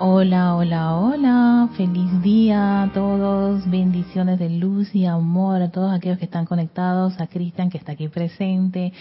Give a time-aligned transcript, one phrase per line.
[0.00, 6.18] Hola, hola, hola, feliz día a todos, bendiciones de luz y amor a todos aquellos
[6.18, 8.92] que están conectados, a Cristian que está aquí presente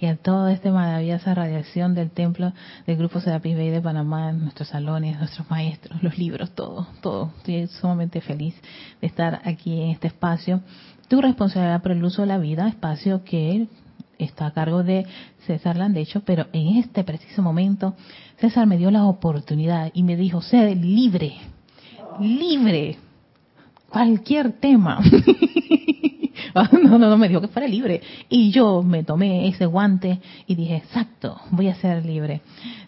[0.00, 2.54] y a toda esta maravillosa radiación del templo
[2.86, 7.30] del Grupo Serapis Bay de Panamá, nuestros salones, nuestros maestros, los libros, todo, todo.
[7.38, 8.54] Estoy sumamente feliz
[9.02, 10.62] de estar aquí en este espacio.
[11.08, 13.68] Tu responsabilidad por el uso de la vida, espacio que
[14.18, 15.06] está a cargo de
[15.46, 17.94] César Landecho, pero en este preciso momento
[18.40, 21.34] César me dio la oportunidad y me dijo, sé libre,
[22.20, 22.96] libre,
[23.88, 25.00] cualquier tema.
[26.82, 28.00] no, no, no, me dijo que fuera libre.
[28.28, 32.42] Y yo me tomé ese guante y dije, exacto, voy a ser libre.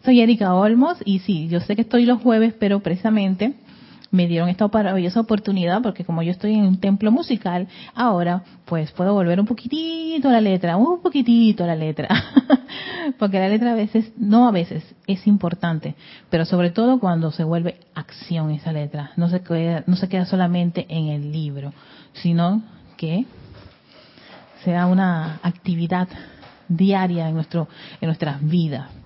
[0.05, 3.55] Soy Erika Olmos y sí, yo sé que estoy los jueves, pero precisamente
[4.11, 8.91] me dieron esta maravillosa oportunidad porque como yo estoy en un templo musical, ahora pues
[8.93, 12.09] puedo volver un poquitito a la letra, un poquitito a la letra.
[13.19, 15.95] porque la letra a veces, no a veces, es importante,
[16.29, 19.13] pero sobre todo cuando se vuelve acción esa letra.
[19.17, 21.73] No se queda, no se queda solamente en el libro,
[22.13, 22.63] sino
[22.97, 23.27] que
[24.65, 26.09] sea una actividad
[26.69, 27.69] diaria en nuestro
[28.01, 29.00] en nuestras vidas.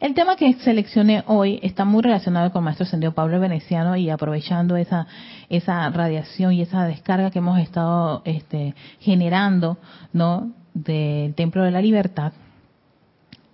[0.00, 4.76] El tema que seleccioné hoy está muy relacionado con maestro Ascendido Pablo Veneciano y aprovechando
[4.76, 5.06] esa,
[5.48, 9.78] esa radiación y esa descarga que hemos estado este, generando
[10.12, 10.52] ¿no?
[10.74, 12.32] del Templo de la Libertad,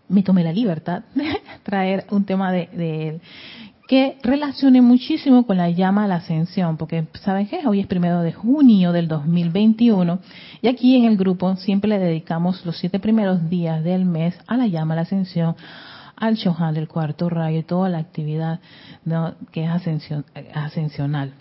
[0.09, 2.69] me tomé la libertad de traer un tema de,
[3.09, 3.20] él
[3.87, 8.23] que relacione muchísimo con la llama a la ascensión, porque saben que hoy es primero
[8.23, 10.20] de junio del 2021
[10.62, 14.57] y aquí en el grupo siempre le dedicamos los siete primeros días del mes a
[14.57, 15.55] la llama a la ascensión,
[16.17, 18.61] al Shohan del cuarto rayo y toda la actividad
[19.53, 19.70] que es
[20.55, 21.34] ascensional.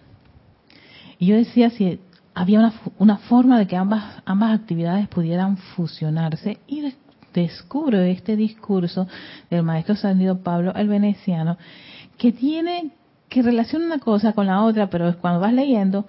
[1.20, 2.00] Y yo decía si
[2.34, 6.94] había una, una forma de que ambas, ambas actividades pudieran fusionarse y
[7.34, 9.08] descubro este discurso
[9.50, 11.58] del maestro Sandido Pablo el Veneciano
[12.18, 12.92] que tiene
[13.30, 16.06] que relaciona una cosa con la otra, pero cuando vas leyendo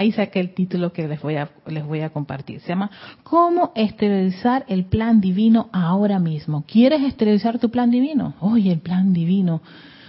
[0.00, 2.60] ahí saqué el título que les voy a les voy a compartir.
[2.60, 2.90] Se llama
[3.22, 6.64] ¿Cómo esterilizar el plan divino ahora mismo?
[6.66, 8.34] ¿Quieres esterilizar tu plan divino?
[8.40, 9.60] Oye, el plan divino.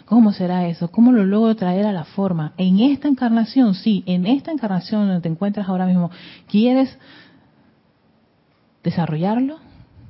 [0.05, 0.89] ¿Cómo será eso?
[0.91, 2.53] ¿Cómo lo logro traer a la forma?
[2.57, 6.09] En esta encarnación, sí, en esta encarnación donde te encuentras ahora mismo,
[6.47, 6.97] ¿quieres
[8.83, 9.57] desarrollarlo?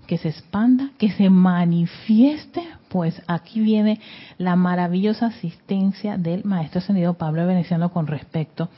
[0.08, 2.64] Que se expanda, que se manifieste.
[2.90, 4.00] Pues aquí viene
[4.38, 8.70] la maravillosa asistencia del Maestro Ascendido Pablo Veneciano con respecto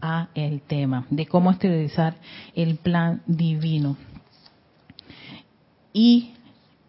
[0.00, 2.16] a el tema de cómo esterilizar
[2.54, 3.96] el plan divino.
[5.92, 6.32] Y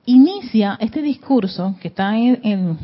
[0.06, 2.78] inicia este discurso que está en el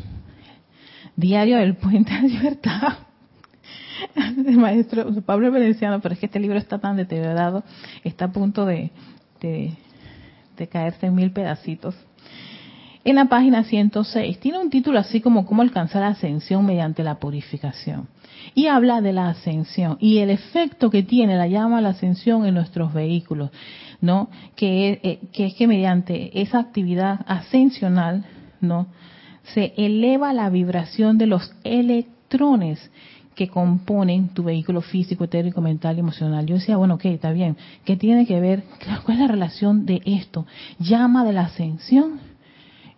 [1.16, 2.98] Diario del Puente de Libertad
[4.14, 7.64] el maestro Pablo Veneciano, pero es que este libro está tan deteriorado,
[8.04, 8.90] está a punto de,
[9.40, 11.94] de caerse en mil pedacitos.
[13.06, 17.20] En la página 106 tiene un título así como cómo alcanzar la ascensión mediante la
[17.20, 18.08] purificación
[18.52, 22.54] y habla de la ascensión y el efecto que tiene la llama la ascensión en
[22.54, 23.50] nuestros vehículos,
[24.00, 24.28] ¿no?
[24.56, 28.24] Que, eh, que es que mediante esa actividad ascensional,
[28.60, 28.88] ¿no?
[29.54, 32.90] Se eleva la vibración de los electrones
[33.36, 36.44] que componen tu vehículo físico, etérico, mental y emocional.
[36.44, 37.56] Yo decía, bueno, ok, está bien.
[37.84, 38.64] ¿Qué tiene que ver?
[39.04, 40.44] ¿Cuál es la relación de esto?
[40.80, 42.34] Llama de la ascensión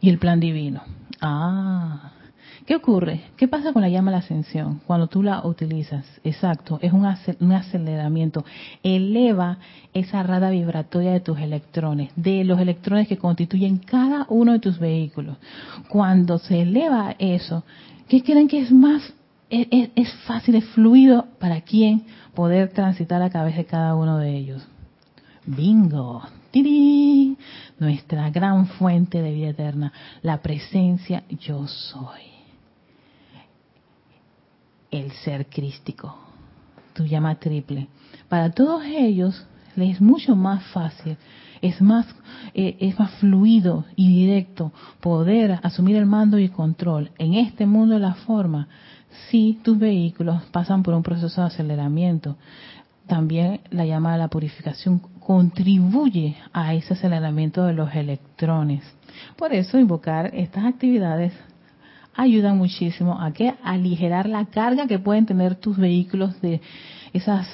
[0.00, 0.82] y el plan divino.
[1.20, 2.12] Ah,
[2.68, 3.22] ¿Qué ocurre?
[3.38, 6.04] ¿Qué pasa con la llama de la ascensión cuando tú la utilizas?
[6.22, 8.44] Exacto, es un, aceleramiento.
[8.82, 9.56] Eleva
[9.94, 14.78] esa rada vibratoria de tus electrones, de los electrones que constituyen cada uno de tus
[14.78, 15.38] vehículos.
[15.88, 17.64] Cuando se eleva eso,
[18.06, 19.14] ¿qué creen que es más?
[19.48, 22.04] Es, es fácil, es fluido para quién
[22.34, 24.62] poder transitar a través de cada uno de ellos.
[25.46, 26.20] Bingo,
[26.50, 27.36] ¡Tiri!
[27.78, 29.92] nuestra gran fuente de vida eterna,
[30.22, 32.22] la presencia yo soy
[34.90, 36.16] el ser crístico,
[36.94, 37.88] tu llama triple.
[38.28, 41.16] Para todos ellos les es mucho más fácil,
[41.60, 42.06] es más,
[42.54, 47.94] eh, es más fluido y directo poder asumir el mando y control en este mundo
[47.94, 48.68] de la forma
[49.30, 52.36] si tus vehículos pasan por un proceso de aceleramiento.
[53.08, 58.84] También la llama de la purificación contribuye a ese aceleramiento de los electrones.
[59.36, 61.32] Por eso invocar estas actividades
[62.14, 66.60] ayudan muchísimo a que aligerar la carga que pueden tener tus vehículos de
[67.12, 67.46] esas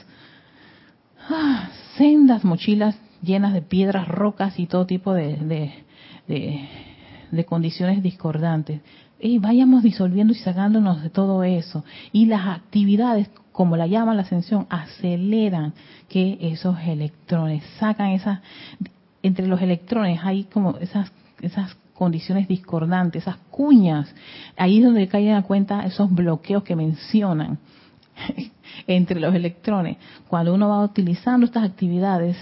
[1.30, 5.84] ah, sendas mochilas llenas de piedras, rocas y todo tipo de,
[6.26, 8.80] de, condiciones discordantes.
[9.26, 11.82] Y vayamos disolviendo y sacándonos de todo eso.
[12.12, 15.72] Y las actividades, como la llama la ascensión, aceleran
[16.10, 18.40] que esos electrones, sacan esas,
[19.22, 21.10] entre los electrones hay como esas,
[21.40, 24.14] esas condiciones discordantes, esas cuñas.
[24.58, 27.56] Ahí es donde caen a cuenta esos bloqueos que mencionan
[28.86, 29.96] entre los electrones.
[30.28, 32.36] Cuando uno va utilizando estas actividades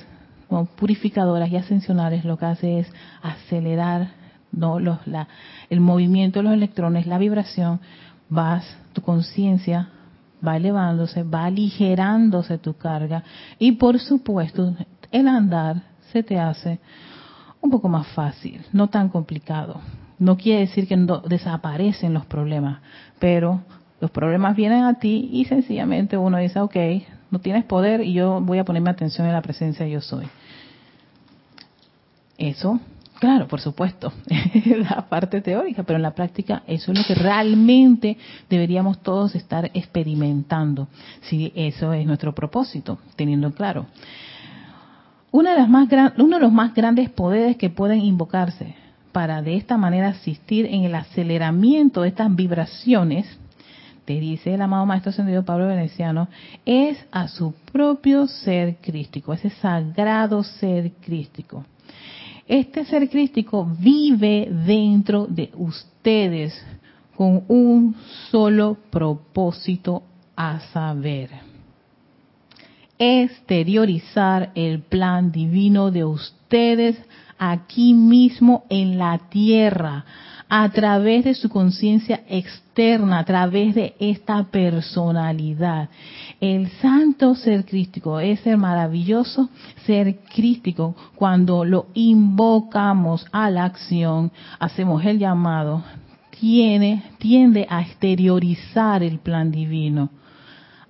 [0.49, 2.93] como purificadoras y ascensionales, lo que hace es
[3.23, 4.21] acelerar
[4.53, 5.29] no los, la,
[5.71, 7.81] el movimiento de los electrones, la vibración,
[8.29, 9.89] vas, tu conciencia
[10.47, 13.23] va elevándose, va aligerándose tu carga
[13.59, 14.75] y por supuesto
[15.11, 15.83] el andar
[16.13, 16.81] se te hace
[17.61, 19.81] un poco más fácil, no tan complicado.
[20.19, 20.97] No quiere decir que
[21.29, 22.81] desaparecen los problemas,
[23.19, 23.61] pero
[24.01, 26.77] los problemas vienen a ti y sencillamente uno dice, ok,
[27.31, 30.27] no tienes poder y yo voy a ponerme atención en la presencia de yo soy.
[32.37, 32.81] Eso,
[33.23, 34.13] claro, por supuesto,
[34.65, 38.19] la parte teórica, pero en la práctica eso es lo que realmente
[38.51, 40.89] deberíamos todos estar experimentando,
[41.21, 43.87] si eso es nuestro propósito, teniendo claro.
[45.31, 45.89] Una de las más
[46.19, 48.75] uno de los más grandes poderes que pueden invocarse
[49.13, 53.39] para de esta manera asistir en el aceleramiento de estas vibraciones
[54.05, 56.27] te dice el amado Maestro Ascendido Pablo Veneciano,
[56.67, 61.65] es a su propio ser crístico, ese sagrado ser crístico.
[62.47, 66.61] Este ser crístico vive dentro de ustedes
[67.17, 67.95] con un
[68.31, 70.03] solo propósito
[70.35, 71.31] a saber.
[72.99, 76.97] Exteriorizar el plan divino de ustedes
[77.39, 80.05] aquí mismo en la tierra
[80.55, 85.89] a través de su conciencia externa, a través de esta personalidad.
[86.43, 89.49] El santo ser crístico es el maravilloso
[89.87, 95.85] ser crístico cuando lo invocamos a la acción, hacemos el llamado,
[96.39, 100.11] tiene, tiende a exteriorizar el plan divino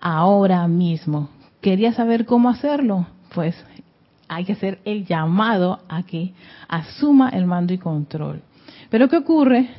[0.00, 1.28] ahora mismo.
[1.60, 3.06] ¿Quería saber cómo hacerlo?
[3.32, 3.54] Pues
[4.26, 6.34] hay que hacer el llamado a que
[6.66, 8.42] asuma el mando y control.
[8.92, 9.70] Pero ¿qué ocurre?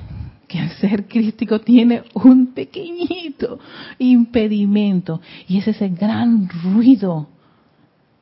[0.48, 3.60] Que el ser crístico tiene un pequeñito
[4.00, 7.28] impedimento y es ese gran ruido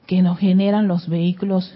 [0.06, 1.74] que nos generan los vehículos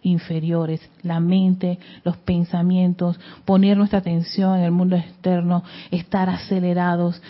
[0.00, 7.20] inferiores, la mente, los pensamientos, poner nuestra atención en el mundo externo, estar acelerados,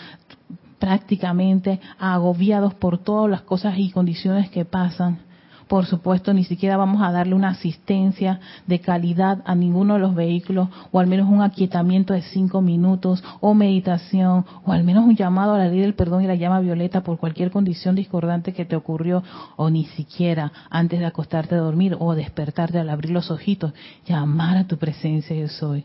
[0.79, 5.19] prácticamente agobiados por todas las cosas y condiciones que pasan
[5.67, 10.13] por supuesto, ni siquiera vamos a darle una asistencia de calidad a ninguno de los
[10.13, 15.15] vehículos, o al menos un aquietamiento de cinco minutos, o meditación, o al menos un
[15.15, 18.65] llamado a la ley del perdón y la llama violeta por cualquier condición discordante que
[18.65, 19.23] te ocurrió,
[19.55, 23.73] o ni siquiera antes de acostarte a dormir o despertarte al abrir los ojitos,
[24.05, 25.83] llamar a tu presencia yo soy.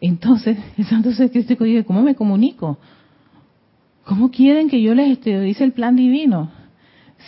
[0.00, 2.78] Entonces, el Santo Ser Crístico dice, ¿cómo me comunico?
[4.04, 6.59] ¿Cómo quieren que yo les dice el plan divino?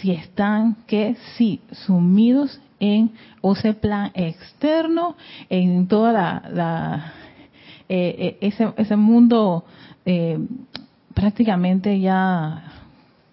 [0.00, 3.12] Si están que sí sumidos en
[3.42, 5.16] ese plan externo,
[5.48, 7.12] en toda la,
[7.88, 9.64] eh, eh, ese, ese mundo
[10.04, 10.38] eh,
[11.14, 12.72] prácticamente ya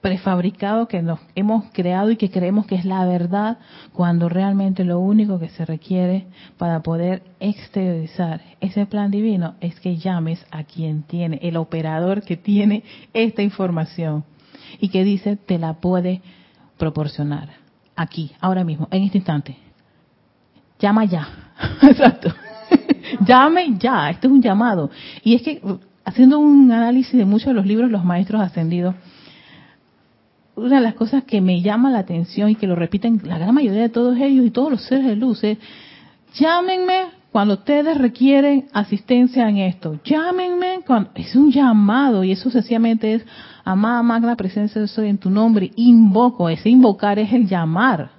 [0.02, 3.58] prefabricado que nos hemos creado y que creemos que es la verdad,
[3.92, 6.28] cuando realmente lo único que se requiere
[6.58, 12.38] para poder exteriorizar ese plan divino es que llames a quien tiene, el operador que
[12.38, 12.84] tiene
[13.14, 14.24] esta información
[14.80, 16.22] y que dice te la puede
[16.80, 17.50] proporcionar.
[17.96, 19.58] Aquí, ahora mismo, en este instante.
[20.80, 21.28] Llama ya.
[21.84, 22.34] Exacto.
[23.28, 24.10] Llame ya.
[24.10, 24.90] Este es un llamado.
[25.24, 25.62] Y es que,
[26.06, 28.96] haciendo un análisis de muchos de los libros, los maestros ascendidos,
[30.56, 33.54] una de las cosas que me llama la atención y que lo repiten la gran
[33.54, 35.58] mayoría de todos ellos y todos los seres de luz es,
[36.34, 40.00] llámenme cuando ustedes requieren asistencia en esto.
[40.04, 41.12] Llámenme cuando...
[41.16, 43.26] Es un llamado y eso sencillamente es
[43.70, 48.10] Amada magna presencia de soy en tu nombre, invoco, ese invocar es el llamar.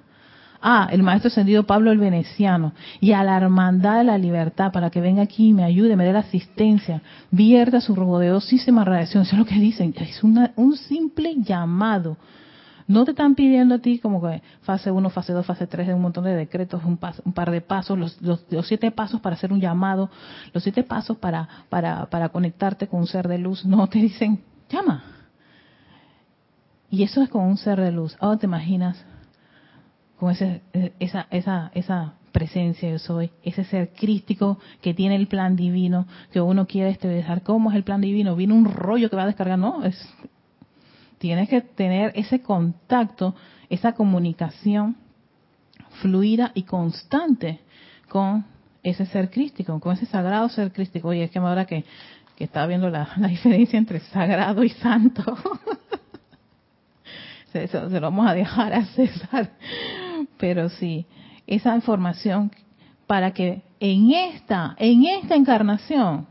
[0.61, 4.91] Ah, el maestro ascendido Pablo el Veneciano, y a la hermandad de la libertad para
[4.91, 7.01] que venga aquí y me ayude, me dé la asistencia,
[7.31, 9.23] vierta su poderosísima radiación.
[9.23, 12.15] Eso es lo que dicen, es un simple llamado.
[12.87, 16.01] No te están pidiendo a ti como que fase 1, fase 2, fase 3, un
[16.01, 19.59] montón de decretos, un, un par de pasos, los, los, siete pasos para hacer un
[19.59, 20.09] llamado,
[20.53, 23.65] los siete pasos para, para, para conectarte con un ser de luz.
[23.65, 25.03] No, te dicen, llama,
[26.91, 28.17] y eso es con un ser de luz.
[28.19, 29.03] Ahora te imaginas
[30.19, 30.61] con ese,
[30.99, 36.41] esa, esa, esa presencia yo soy, ese ser crístico que tiene el plan divino, que
[36.41, 37.43] uno quiere esterilizar.
[37.43, 38.35] ¿Cómo es el plan divino?
[38.35, 39.57] Viene un rollo que va a descargar.
[39.57, 39.97] No, es,
[41.21, 43.35] tienes que tener ese contacto,
[43.69, 44.95] esa comunicación
[46.01, 47.59] fluida y constante
[48.09, 48.43] con
[48.81, 51.09] ese ser crístico, con ese sagrado ser crístico.
[51.09, 51.85] Oye, es que ahora que,
[52.35, 55.37] que estaba viendo la, diferencia entre sagrado y santo.
[57.53, 59.51] se, se, lo vamos a dejar a César.
[60.39, 61.05] Pero sí,
[61.45, 62.51] esa información
[63.05, 66.25] para que en esta, en esta encarnación,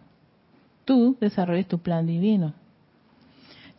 [0.85, 2.55] tú desarrolles tu plan divino.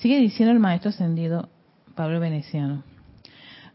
[0.01, 1.47] Sigue diciendo el maestro ascendido
[1.93, 2.83] Pablo Veneciano.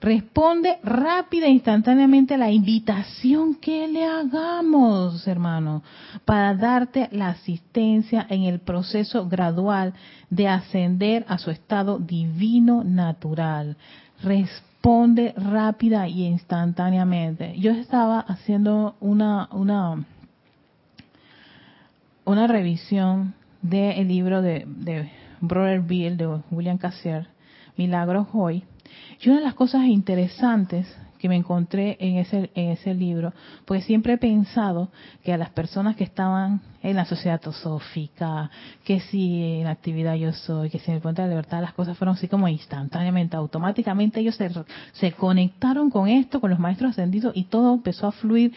[0.00, 5.84] Responde rápida e instantáneamente a la invitación que le hagamos, hermano,
[6.24, 9.94] para darte la asistencia en el proceso gradual
[10.28, 13.76] de ascender a su estado divino natural.
[14.20, 17.54] Responde rápida y instantáneamente.
[17.56, 20.04] Yo estaba haciendo una, una,
[22.24, 25.08] una revisión del libro de, de
[25.40, 27.26] Brother Bill, de William Cassier,
[27.76, 28.64] Milagros Hoy,
[29.20, 30.86] y una de las cosas interesantes
[31.18, 33.32] que me encontré en ese, en ese libro,
[33.64, 34.90] pues siempre he pensado
[35.24, 38.50] que a las personas que estaban en la sociedad tosófica,
[38.84, 41.62] que si en la actividad yo soy, que si en el puente de la libertad,
[41.62, 44.50] las cosas fueron así como instantáneamente, automáticamente ellos se,
[44.92, 48.52] se conectaron con esto, con los maestros ascendidos y todo empezó a fluir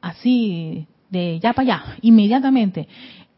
[0.00, 2.88] así de ya para allá, inmediatamente.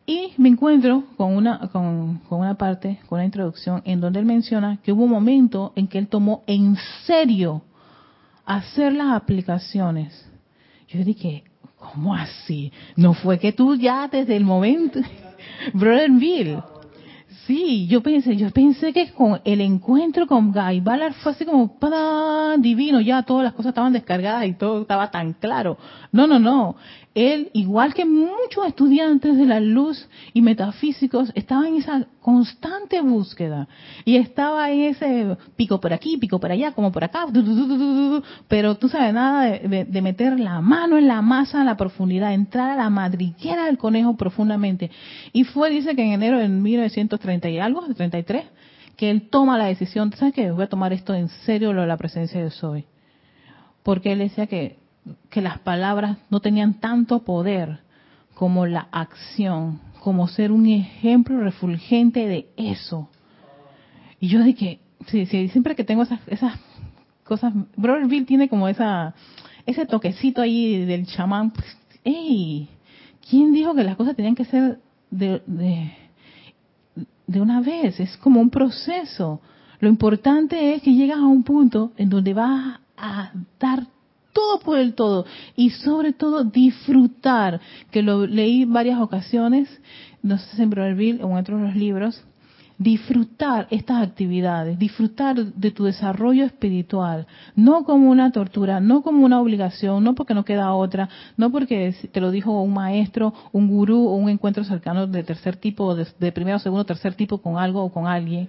[0.08, 4.78] Y me encuentro con una, con, una parte, con una introducción, en donde él menciona
[4.82, 7.60] que hubo un momento en que él tomó en serio
[8.46, 10.26] hacer las aplicaciones.
[10.88, 11.44] Yo dije,
[11.76, 12.72] ¿cómo así?
[12.96, 14.98] No fue que tú ya desde el momento,
[15.74, 16.62] Brother Bill,
[17.48, 21.78] Sí, yo pensé, yo pensé que con el encuentro con Guy Ballard fue así como
[21.78, 25.78] para divino, ya todas las cosas estaban descargadas y todo estaba tan claro.
[26.12, 26.76] No, no, no
[27.18, 33.66] él, igual que muchos estudiantes de la luz y metafísicos, estaba en esa constante búsqueda
[34.04, 37.26] y estaba en ese pico por aquí, pico por allá, como por acá,
[38.46, 42.70] pero tú sabes nada de, meter la mano en la masa, en la profundidad, entrar
[42.70, 44.90] a la madriguera del conejo profundamente.
[45.32, 48.44] Y fue, dice que en enero de 1930 y algo, de 33,
[48.96, 50.50] que él toma la decisión, ¿sabes qué?
[50.50, 52.84] Voy a tomar esto en serio, lo de la presencia de Soy.
[53.82, 54.76] Porque él decía que
[55.30, 57.80] que las palabras no tenían tanto poder
[58.34, 63.08] como la acción, como ser un ejemplo refulgente de eso.
[64.20, 66.54] Y yo dije, sí, sí, siempre que tengo esas, esas
[67.24, 69.14] cosas, Brother Bill tiene como esa,
[69.66, 71.66] ese toquecito ahí del chamán, pues,
[72.04, 72.68] ¡ey!
[73.28, 74.80] ¿Quién dijo que las cosas tenían que ser
[75.10, 75.42] de,
[77.28, 78.00] de una vez?
[78.00, 79.40] Es como un proceso.
[79.78, 83.30] Lo importante es que llegas a un punto en donde vas a
[83.60, 83.86] dar
[84.32, 89.68] todo por el todo y sobre todo disfrutar, que lo leí varias ocasiones,
[90.22, 92.24] no sé si en Brotherville o en otros los libros,
[92.78, 99.40] disfrutar estas actividades, disfrutar de tu desarrollo espiritual, no como una tortura, no como una
[99.40, 104.06] obligación, no porque no queda otra, no porque te lo dijo un maestro, un gurú
[104.06, 107.82] o un encuentro cercano de tercer tipo, de, de primero, segundo, tercer tipo con algo
[107.82, 108.48] o con alguien,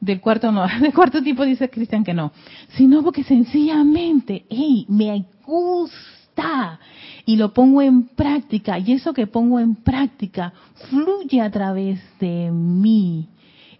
[0.00, 2.32] del cuarto no, del cuarto tipo dice Cristian que no,
[2.70, 6.80] sino porque sencillamente, hey, me gusta
[7.24, 10.52] y lo pongo en práctica y eso que pongo en práctica
[10.90, 13.28] fluye a través de mí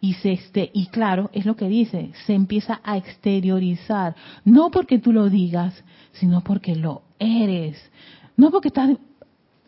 [0.02, 4.16] y se este y claro es lo que dice se empieza a exteriorizar.
[4.44, 5.82] No porque tú lo digas
[6.12, 7.78] sino porque lo eres.
[8.36, 8.90] No porque estás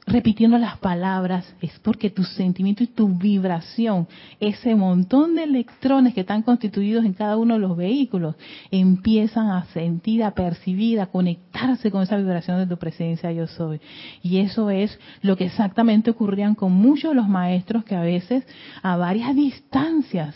[0.07, 4.07] repitiendo las palabras es porque tu sentimiento y tu vibración,
[4.39, 8.37] ese montón de electrones que están constituidos en cada uno de los vehículos,
[8.71, 13.81] empiezan a sentir, a percibir, a conectarse con esa vibración de tu presencia yo soy.
[14.23, 18.47] Y eso es lo que exactamente ocurrían con muchos de los maestros que a veces
[18.83, 20.35] a varias distancias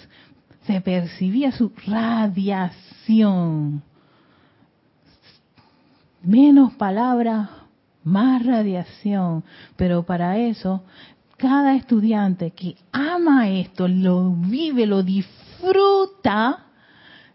[0.67, 3.83] se percibía su radiación.
[6.23, 7.49] Menos palabras,
[8.09, 9.45] más radiación,
[9.77, 10.83] pero para eso
[11.39, 16.67] cada estudiante que ama esto, lo vive, lo disfruta,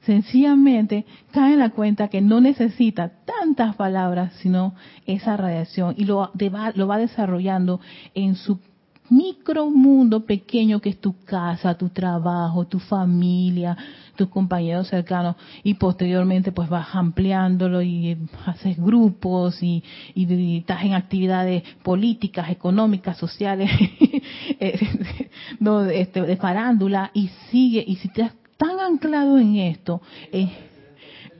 [0.01, 4.75] sencillamente cae en la cuenta que no necesita tantas palabras, sino
[5.05, 6.31] esa radiación y lo,
[6.75, 7.79] lo va desarrollando
[8.13, 8.59] en su
[9.13, 13.77] micromundo pequeño que es tu casa, tu trabajo, tu familia,
[14.15, 19.83] tus compañeros cercanos y posteriormente pues vas ampliándolo y haces grupos y,
[20.15, 23.69] estás en actividades políticas, económicas, sociales,
[24.59, 25.29] eh,
[25.59, 30.01] no, este, de farándula y sigue y si estás tan anclado en esto
[30.31, 30.49] eh,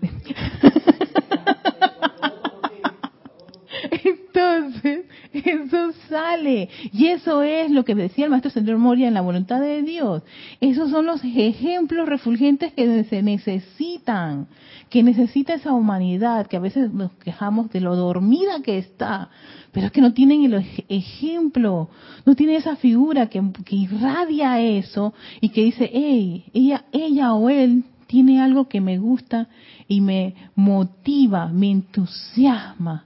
[4.34, 6.70] entonces eso sale.
[6.92, 10.24] Y eso es lo que decía el maestro Señor Moria en la voluntad de Dios.
[10.60, 14.48] Esos son los ejemplos refulgentes que se necesitan,
[14.90, 19.30] que necesita esa humanidad, que a veces nos quejamos de lo dormida que está,
[19.72, 21.90] pero es que no tienen el ejemplo,
[22.26, 27.50] no tiene esa figura que, que irradia eso y que dice, hey, ella, ella o
[27.50, 29.48] él tiene algo que me gusta
[29.88, 33.06] y me motiva, me entusiasma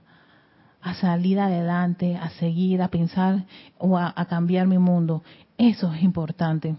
[0.80, 3.44] a salir adelante, a seguir, a pensar
[3.78, 5.22] o a, cambiar mi mundo.
[5.56, 6.76] Eso es importante.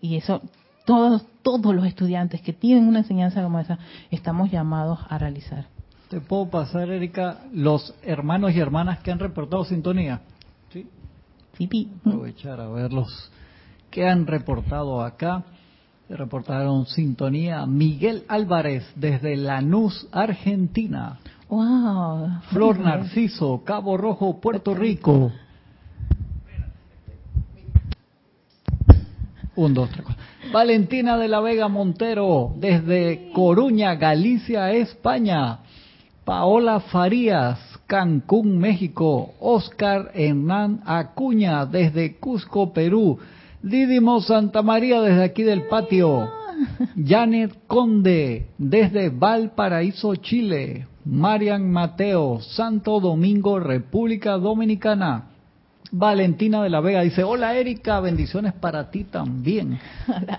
[0.00, 0.42] Y eso
[0.84, 3.78] todos, todos los estudiantes que tienen una enseñanza como esa
[4.10, 5.66] estamos llamados a realizar.
[6.08, 10.20] ¿Te puedo pasar, Erika, los hermanos y hermanas que han reportado sintonía?
[10.70, 10.86] Sí.
[11.56, 13.30] Sí, Aprovechar a verlos
[13.90, 15.44] que han reportado acá.
[16.08, 21.18] Reportaron sintonía Miguel Álvarez desde Lanús, Argentina.
[21.52, 22.40] Wow.
[22.50, 25.30] Flor Narciso, Cabo Rojo, Puerto Rico.
[29.54, 30.06] Un, dos, tres,
[30.50, 35.58] Valentina de la Vega Montero, desde Coruña, Galicia, España.
[36.24, 39.34] Paola Farías, Cancún, México.
[39.38, 43.18] Oscar Hernán Acuña, desde Cusco, Perú.
[43.62, 46.30] Didimo Santa María, desde aquí del patio.
[46.96, 50.86] Janet Conde, desde Valparaíso, Chile.
[51.04, 55.24] Marian Mateo, Santo Domingo, República Dominicana.
[55.94, 59.78] Valentina de la Vega dice, hola Erika, bendiciones para ti también.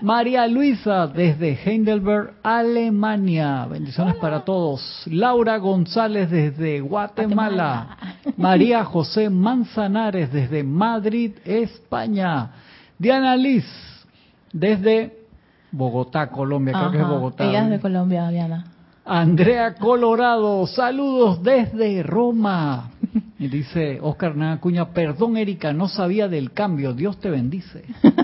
[0.02, 5.04] María Luisa desde Heidelberg, Alemania, bendiciones para todos.
[5.06, 7.96] Laura González desde Guatemala.
[8.36, 12.50] María José Manzanares desde Madrid, España.
[12.98, 13.64] Diana Liz
[14.52, 15.23] desde
[15.76, 17.44] Bogotá, Colombia, creo que es Bogotá.
[17.44, 18.64] Ella es de Colombia, Diana.
[19.04, 22.90] Andrea Colorado, saludos desde Roma.
[23.36, 27.84] Y dice Oscar Nacuña, perdón Erika, no sabía del cambio, Dios te bendice.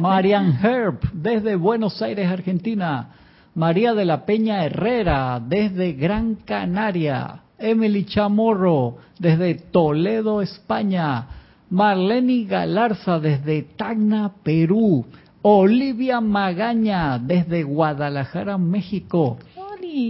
[0.00, 3.08] Marian Herb, desde Buenos Aires, Argentina.
[3.54, 7.40] María de la Peña Herrera, desde Gran Canaria.
[7.56, 11.26] Emily Chamorro, desde Toledo, España.
[11.70, 15.06] Marlene Galarza, desde Tacna, Perú.
[15.46, 19.36] Olivia Magaña, desde Guadalajara, México.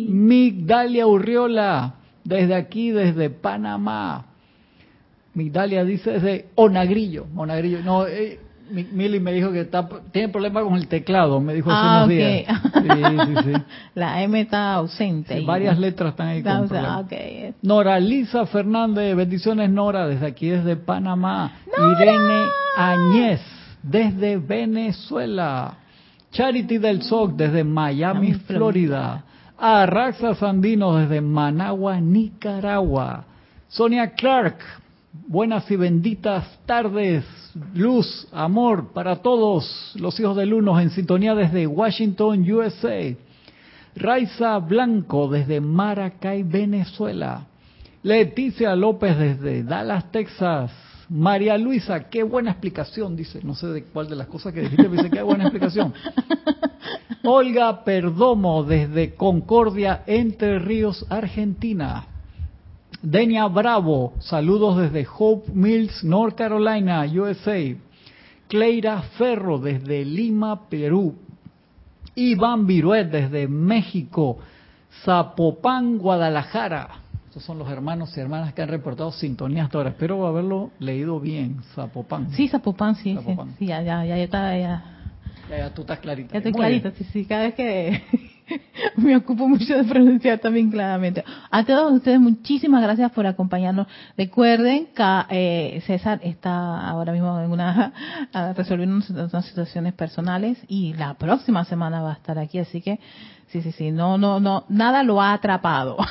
[0.08, 4.26] Migdalia Urriola, desde aquí, desde Panamá.
[5.34, 7.26] Migdalia dice desde Onagrillo.
[7.34, 7.82] Onagrillo.
[7.82, 8.38] No, eh,
[8.70, 12.08] Mili me dijo que está, tiene problema con el teclado, me dijo hace ah, unos
[12.10, 12.62] días.
[12.72, 13.62] Sí, sí, sí.
[13.96, 15.40] La M está ausente.
[15.40, 16.70] varias letras están ahí con
[17.60, 21.54] Nora Lisa Fernández, bendiciones Nora, desde aquí, desde Panamá.
[21.76, 22.44] Irene
[22.76, 23.53] Añez
[23.84, 25.76] desde Venezuela.
[26.32, 29.22] Charity del SOC desde Miami, Florida.
[29.56, 33.24] Arraxa Sandino desde Managua, Nicaragua.
[33.68, 34.58] Sonia Clark,
[35.28, 37.24] buenas y benditas tardes.
[37.74, 43.14] Luz, amor para todos los hijos de Lunos en sintonía desde Washington, USA.
[43.94, 47.46] Raiza Blanco desde Maracay, Venezuela.
[48.02, 50.72] Leticia López desde Dallas, Texas.
[51.08, 53.40] María Luisa, qué buena explicación, dice.
[53.42, 55.92] No sé de cuál de las cosas que dijiste, pero dice, qué buena explicación.
[57.24, 62.06] Olga Perdomo, desde Concordia, Entre Ríos, Argentina.
[63.02, 67.74] Denia Bravo, saludos desde Hope Mills, North Carolina, USA.
[68.48, 71.14] Cleira Ferro, desde Lima, Perú.
[72.14, 74.38] Iván Viruet, desde México.
[75.04, 77.03] Zapopan, Guadalajara.
[77.34, 79.90] Estos son los hermanos y hermanas que han reportado sintonías hasta ahora.
[79.90, 82.30] Espero haberlo leído bien, Zapopan.
[82.30, 83.18] Sí, Zapopan, sí.
[83.58, 84.84] Sí, ya, ya, ya, está, ya.
[85.50, 86.32] Ya, ya, tú estás clarita.
[86.32, 87.24] Ya estoy clarita, sí, sí.
[87.24, 88.00] Cada vez que
[88.98, 91.24] me ocupo mucho de pronunciar también claramente.
[91.50, 93.88] A todos ustedes, muchísimas gracias por acompañarnos.
[94.16, 97.92] Recuerden que eh, César está ahora mismo en una
[98.56, 103.00] resolviendo unas situaciones personales y la próxima semana va a estar aquí, así que
[103.48, 105.96] sí, sí, sí, no, no, no, nada lo ha atrapado.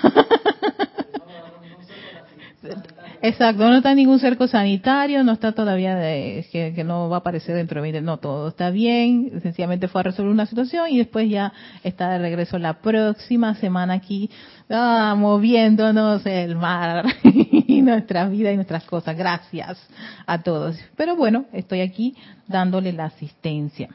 [3.21, 7.55] Exacto, no está ningún cerco sanitario, no está todavía de, que, no va a aparecer
[7.55, 11.29] dentro de 20, no, todo está bien, sencillamente fue a resolver una situación y después
[11.29, 14.29] ya está de regreso la próxima semana aquí,
[14.69, 19.17] ah, moviéndonos el mar y nuestra vida y nuestras cosas.
[19.17, 19.77] Gracias
[20.25, 20.77] a todos.
[20.97, 22.15] Pero bueno, estoy aquí
[22.47, 23.89] dándole la asistencia.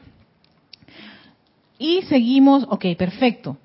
[1.77, 3.57] Y seguimos, ok, perfecto.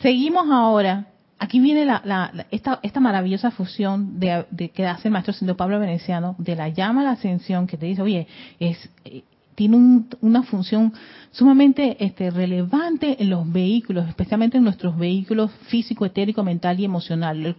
[0.00, 1.11] Seguimos ahora
[1.42, 6.36] aquí viene la, esta, esta, maravillosa fusión de, que hace el maestro Siendo Pablo Veneciano
[6.38, 8.28] de la llama a la ascensión que te dice, oye,
[8.60, 9.24] es eh,
[9.54, 10.94] tiene una función
[11.30, 17.54] sumamente este, relevante en los vehículos, especialmente en nuestros vehículos físico, etérico, mental y emocional,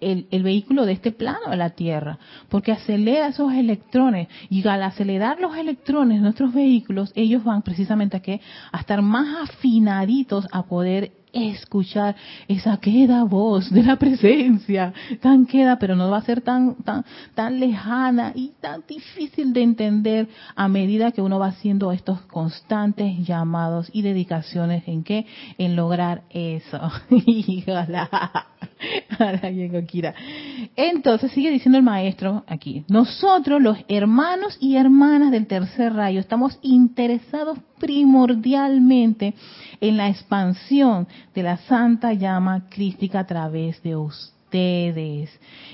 [0.00, 4.84] el, el, vehículo de este plano de la Tierra, porque acelera esos electrones y al
[4.84, 10.62] acelerar los electrones nuestros vehículos, ellos van precisamente a, que, a estar más afinaditos a
[10.62, 12.16] poder escuchar
[12.48, 17.04] esa queda voz de la presencia, tan queda, pero no va a ser tan, tan,
[17.34, 23.26] tan lejana y tan difícil de entender a medida que uno va haciendo estos constantes
[23.26, 24.84] llamados y dedicaciones.
[24.86, 25.26] En qué,
[25.58, 26.80] en lograr eso.
[30.76, 36.58] Entonces sigue diciendo el maestro aquí, nosotros los hermanos y hermanas del tercer rayo estamos
[36.62, 39.34] interesados primordialmente
[39.80, 44.34] en la expansión de la santa llama crística a través de usted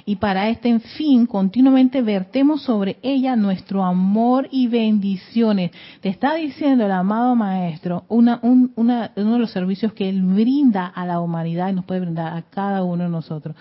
[0.07, 5.71] y para este fin, continuamente vertemos sobre ella nuestro amor y bendiciones.
[6.01, 11.05] Te está diciendo el amado Maestro una, uno de los servicios que Él brinda a
[11.05, 13.55] la humanidad y nos puede brindar a cada uno de nosotros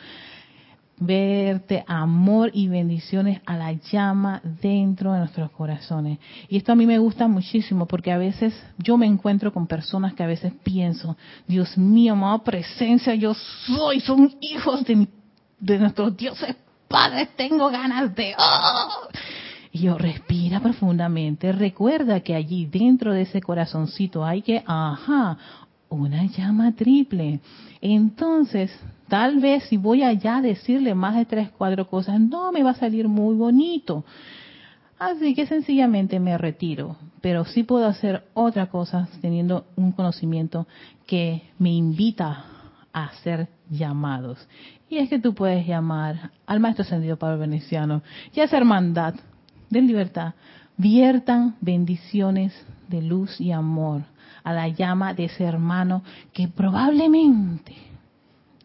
[0.99, 6.19] verte amor y bendiciones a la llama dentro de nuestros corazones.
[6.49, 10.13] Y esto a mí me gusta muchísimo porque a veces yo me encuentro con personas
[10.13, 15.07] que a veces pienso, Dios mío, amada presencia, yo soy, son hijos de,
[15.59, 16.55] de nuestros dioses
[16.87, 18.35] padres, tengo ganas de...
[18.37, 19.07] ¡oh!
[19.71, 25.37] Y yo respira profundamente, recuerda que allí dentro de ese corazoncito hay que, ajá,
[25.89, 27.39] una llama triple.
[27.79, 28.71] Entonces,
[29.09, 32.71] tal vez si voy allá a decirle más de tres, cuatro cosas, no me va
[32.71, 34.05] a salir muy bonito.
[34.97, 40.67] Así que sencillamente me retiro, pero sí puedo hacer otra cosa teniendo un conocimiento
[41.07, 42.45] que me invita
[42.91, 44.47] a hacer llamados.
[44.89, 48.01] Y es que tú puedes llamar al Maestro Ascendido Pablo Veneciano
[48.33, 49.15] y a esa hermandad
[49.69, 50.33] de libertad.
[50.75, 52.53] Viertan bendiciones
[52.87, 54.03] de luz y amor
[54.43, 57.88] a la llama de ese hermano que probablemente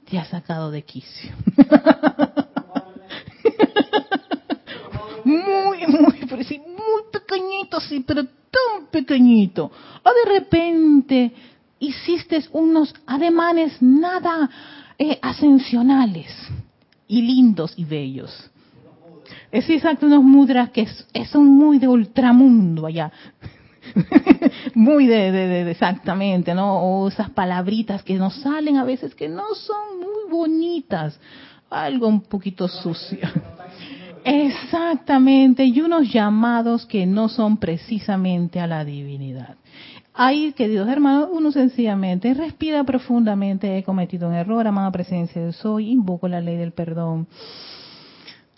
[0.08, 1.32] te ha sacado de quicio.
[5.24, 9.70] muy, muy, pero muy pequeñito, sí, pero tan pequeñito.
[10.02, 11.32] O de repente
[11.78, 14.48] hiciste unos ademanes nada
[14.98, 16.32] eh, ascensionales
[17.08, 18.50] y lindos y bellos.
[19.50, 20.86] Es exacto, unos mudras que
[21.30, 23.10] son muy de ultramundo allá.
[24.74, 26.80] muy de, exactamente, ¿no?
[26.80, 31.18] O esas palabritas que nos salen a veces que no son muy bonitas,
[31.70, 33.28] algo un poquito sucio.
[34.24, 39.56] Exactamente, y unos llamados que no son precisamente a la divinidad.
[40.14, 45.90] Ahí, queridos hermanos, uno sencillamente respira profundamente, he cometido un error, amada presencia de soy,
[45.90, 47.26] invoco la ley del perdón.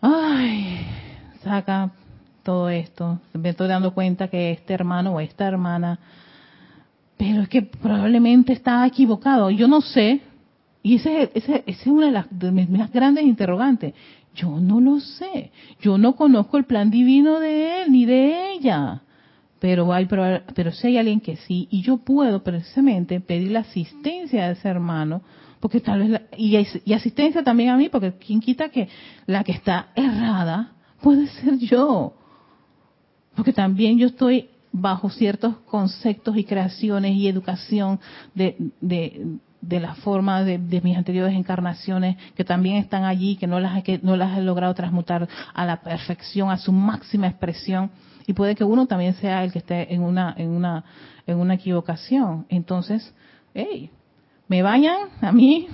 [0.02, 0.86] Ay,
[1.42, 1.90] saca
[2.46, 3.18] todo esto.
[3.34, 5.98] Me estoy dando cuenta que este hermano o esta hermana,
[7.18, 9.50] pero es que probablemente está equivocado.
[9.50, 10.20] Yo no sé,
[10.80, 13.94] y ese, ese, es una de, las, de mis grandes interrogantes.
[14.32, 15.50] Yo no lo sé.
[15.80, 19.02] Yo no conozco el plan divino de él ni de ella.
[19.58, 24.46] Pero hay pero si hay alguien que sí y yo puedo precisamente pedir la asistencia
[24.46, 25.22] de ese hermano
[25.58, 28.88] porque tal vez y, y asistencia también a mí porque quien quita que
[29.24, 32.12] la que está errada puede ser yo
[33.36, 38.00] porque también yo estoy bajo ciertos conceptos y creaciones y educación
[38.34, 43.82] de, de, la forma de, mis anteriores encarnaciones que también están allí, que no las,
[43.82, 47.90] que no las he logrado transmutar a la perfección, a su máxima expresión.
[48.26, 50.84] Y puede que uno también sea el que esté en una, en una,
[51.26, 52.44] en una equivocación.
[52.48, 53.14] Entonces,
[53.54, 53.90] hey,
[54.48, 55.68] me bañan a mí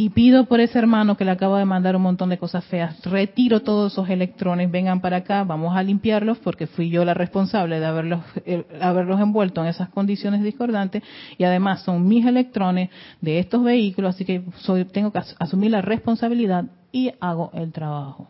[0.00, 2.98] y pido por ese hermano que le acabo de mandar un montón de cosas feas,
[3.04, 7.78] retiro todos esos electrones, vengan para acá, vamos a limpiarlos porque fui yo la responsable
[7.78, 11.02] de haberlos, eh, haberlos envuelto en esas condiciones discordantes
[11.36, 12.88] y además son mis electrones
[13.20, 18.26] de estos vehículos, así que soy, tengo que asumir la responsabilidad y hago el trabajo.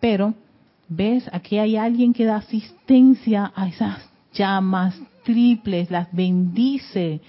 [0.00, 0.34] Pero,
[0.88, 1.30] ¿ves?
[1.32, 7.20] Aquí hay alguien que da asistencia a esas llamas triples, las bendice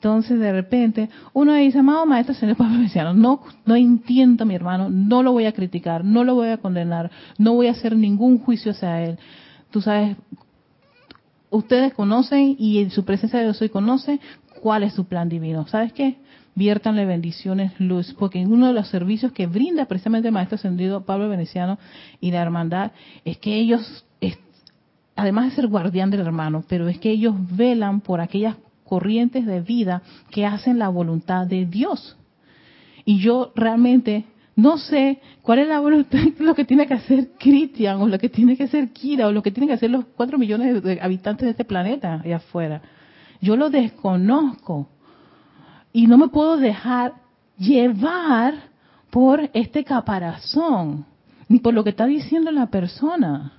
[0.00, 4.88] entonces, de repente, uno dice, amado maestro, señor Pablo Mesiano, no, no entiendo mi hermano,
[4.88, 8.38] no lo voy a criticar, no lo voy a condenar, no voy a hacer ningún
[8.38, 9.18] juicio hacia él.
[9.70, 10.16] Tú sabes,
[11.50, 14.20] ustedes conocen y en su presencia de Dios hoy conoce
[14.62, 15.66] cuál es su plan divino.
[15.66, 16.16] ¿Sabes qué?
[16.54, 21.28] Viértanle bendiciones, luz, porque uno de los servicios que brinda precisamente el Maestro Ascendido Pablo
[21.28, 21.78] Veneciano
[22.22, 22.92] y la Hermandad
[23.26, 24.06] es que ellos,
[25.14, 28.56] además de ser guardián del hermano, pero es que ellos velan por aquellas
[28.90, 32.16] corrientes de vida que hacen la voluntad de Dios.
[33.04, 34.24] Y yo realmente
[34.56, 38.28] no sé cuál es la voluntad, lo que tiene que hacer Cristian o lo que
[38.28, 41.46] tiene que hacer Kira o lo que tienen que hacer los cuatro millones de habitantes
[41.46, 42.82] de este planeta allá afuera.
[43.40, 44.88] Yo lo desconozco
[45.92, 47.14] y no me puedo dejar
[47.58, 48.54] llevar
[49.10, 51.06] por este caparazón
[51.46, 53.52] ni por lo que está diciendo la persona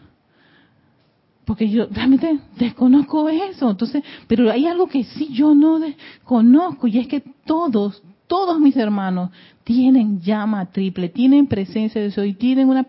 [1.51, 3.69] porque yo realmente desconozco eso.
[3.69, 8.77] Entonces, pero hay algo que sí yo no desconozco y es que todos, todos mis
[8.77, 9.31] hermanos
[9.65, 12.87] tienen llama triple, tienen presencia de Dios y tienen una,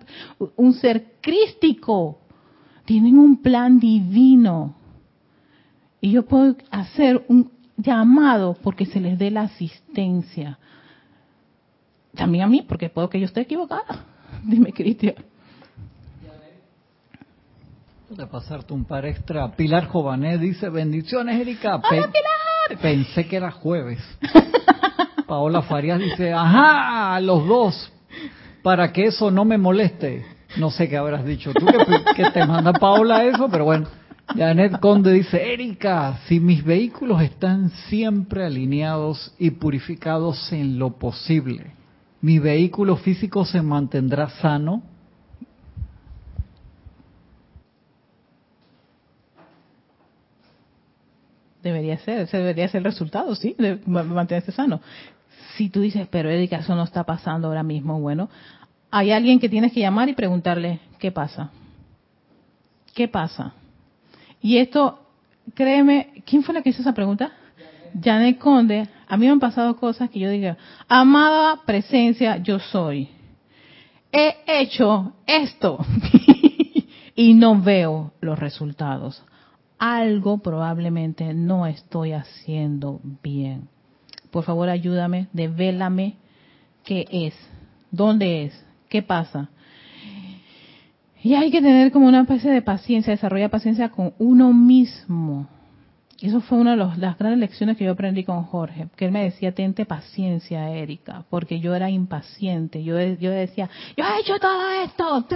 [0.54, 2.20] un ser crístico,
[2.84, 4.76] tienen un plan divino.
[6.00, 10.60] Y yo puedo hacer un llamado porque se les dé la asistencia.
[12.14, 14.06] También a mí, porque puedo que yo esté equivocada.
[14.44, 15.16] Dime, Cristian.
[18.16, 19.50] De pasarte un par extra.
[19.52, 21.80] Pilar Jované dice, bendiciones, Erika.
[21.80, 22.10] Pilar!
[22.82, 24.00] Pensé que era jueves.
[25.26, 27.92] Paola Farías dice, ajá, los dos,
[28.62, 30.26] para que eso no me moleste.
[30.58, 31.64] No sé qué habrás dicho tú,
[32.14, 33.86] que, te manda Paola eso, pero bueno.
[34.36, 41.72] Janet Conde dice, Erika, si mis vehículos están siempre alineados y purificados en lo posible,
[42.20, 44.82] ¿mi vehículo físico se mantendrá sano?
[51.62, 54.80] Debería ser, ese debería ser el resultado, sí, de mantenerse sano.
[55.56, 58.28] Si tú dices, pero Erika, eso no está pasando ahora mismo, bueno,
[58.90, 61.50] hay alguien que tienes que llamar y preguntarle, ¿qué pasa?
[62.94, 63.54] ¿Qué pasa?
[64.40, 64.98] Y esto,
[65.54, 67.32] créeme, ¿quién fue la que hizo esa pregunta?
[68.00, 68.88] Janet Conde.
[69.06, 70.56] A mí me han pasado cosas que yo diga,
[70.88, 73.08] amada presencia, yo soy.
[74.10, 75.78] He hecho esto
[77.14, 79.22] y no veo los resultados
[79.82, 83.68] algo probablemente no estoy haciendo bien.
[84.30, 86.14] Por favor, ayúdame, devélame
[86.84, 87.34] qué es,
[87.90, 89.50] dónde es, qué pasa.
[91.20, 95.48] Y hay que tener como una especie de paciencia, desarrollar paciencia con uno mismo.
[96.22, 99.24] Eso fue una de las grandes lecciones que yo aprendí con Jorge, que él me
[99.24, 102.84] decía, tente paciencia, Erika, porque yo era impaciente.
[102.84, 105.26] Yo, yo decía, yo he hecho todo esto,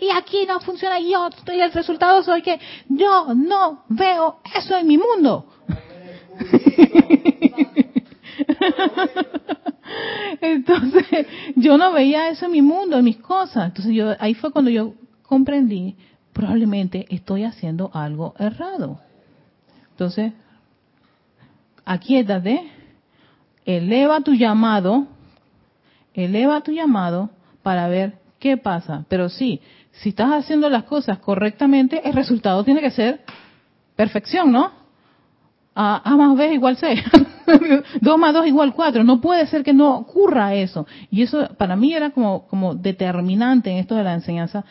[0.00, 2.58] y aquí no funciona, y yo, y el resultado soy que
[2.88, 5.44] yo no veo eso en mi mundo.
[10.40, 13.66] Entonces, yo no veía eso en mi mundo, en mis cosas.
[13.66, 15.96] Entonces, yo ahí fue cuando yo comprendí,
[16.32, 19.00] probablemente estoy haciendo algo errado.
[19.94, 20.32] Entonces,
[21.84, 22.68] aquíétate,
[23.64, 25.06] eleva tu llamado,
[26.14, 27.30] eleva tu llamado
[27.62, 29.04] para ver qué pasa.
[29.08, 29.60] Pero sí,
[29.92, 33.20] si estás haciendo las cosas correctamente, el resultado tiene que ser
[33.94, 34.72] perfección, ¿no?
[35.76, 36.96] A, a más B igual C.
[38.00, 39.04] 2 más 2 igual 4.
[39.04, 40.88] No puede ser que no ocurra eso.
[41.08, 44.64] Y eso para mí era como, como determinante en esto de la enseñanza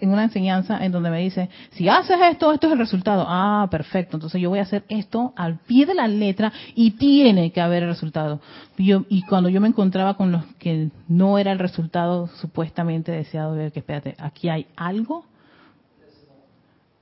[0.00, 3.24] en una enseñanza en donde me dice, si haces esto, esto es el resultado.
[3.28, 4.16] Ah, perfecto.
[4.16, 7.82] Entonces yo voy a hacer esto al pie de la letra y tiene que haber
[7.82, 8.40] el resultado.
[8.76, 13.72] y cuando yo me encontraba con los que no era el resultado supuestamente deseado, ver
[13.72, 15.24] que espérate, aquí hay algo.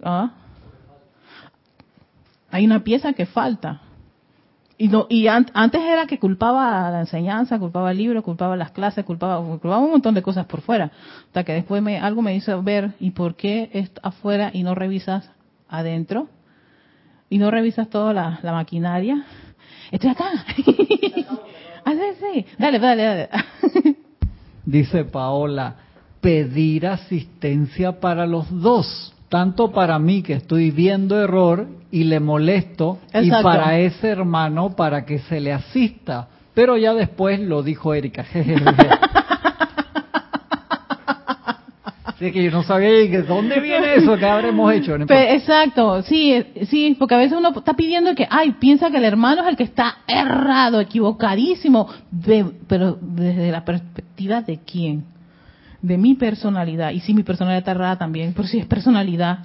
[0.03, 0.33] ¿Ah?
[2.51, 3.83] Hay una pieza que falta.
[4.79, 8.73] Y, no, y antes era que culpaba a la enseñanza, culpaba al libro, culpaba las
[8.73, 10.91] clases, culpaba, culpaba un montón de cosas por fuera.
[11.29, 14.75] Hasta que después me, algo me hizo ver, ¿y por qué es afuera y no
[14.75, 15.31] revisas
[15.69, 16.29] adentro?
[17.31, 19.25] Y no revisas toda la, maquinaria.
[19.91, 20.31] Estoy acá.
[21.85, 23.29] ah, sí, Dale, dale, dale.
[24.67, 25.77] Dice Paola,
[26.21, 32.99] pedir asistencia para los dos tanto para mí que estoy viendo error y le molesto,
[33.15, 36.29] y para ese hermano para que se le asista.
[36.55, 38.25] Pero ya después lo dijo Erika.
[42.05, 44.95] Así que yo no sabía de dónde viene eso que habremos hecho.
[44.95, 49.43] exacto, sí, sí, porque a veces uno está pidiendo que, ay, piensa que el hermano
[49.43, 51.91] es el que está errado, equivocadísimo,
[52.67, 55.05] pero desde la perspectiva de quién
[55.87, 56.91] de mi personalidad.
[56.91, 59.39] Y si mi personalidad está errada también, por si es personalidad.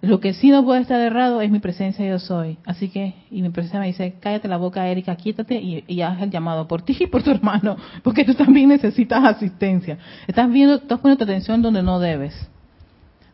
[0.00, 2.58] Lo que sí no puede estar errado es mi presencia yo soy.
[2.64, 6.30] Así que, y mi presencia me dice, cállate la boca, Erika, quítate y, haz el
[6.30, 9.98] llamado por ti y por tu hermano, porque tú también necesitas asistencia.
[10.26, 12.34] Estás viendo, estás poniendo tu atención donde no debes.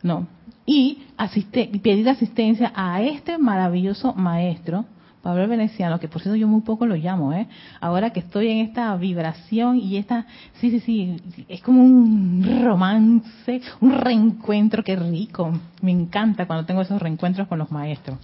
[0.03, 0.27] No.
[0.67, 4.87] Y asiste, pedir asistencia a este maravilloso maestro
[5.25, 7.49] Pablo Veneciano, que por cierto yo muy poco lo llamo, ¿eh?
[7.81, 10.27] Ahora que estoy en esta vibración y esta,
[10.61, 11.17] sí, sí, sí,
[11.49, 15.51] es como un romance, un reencuentro, qué rico.
[15.81, 18.19] Me encanta cuando tengo esos reencuentros con los maestros.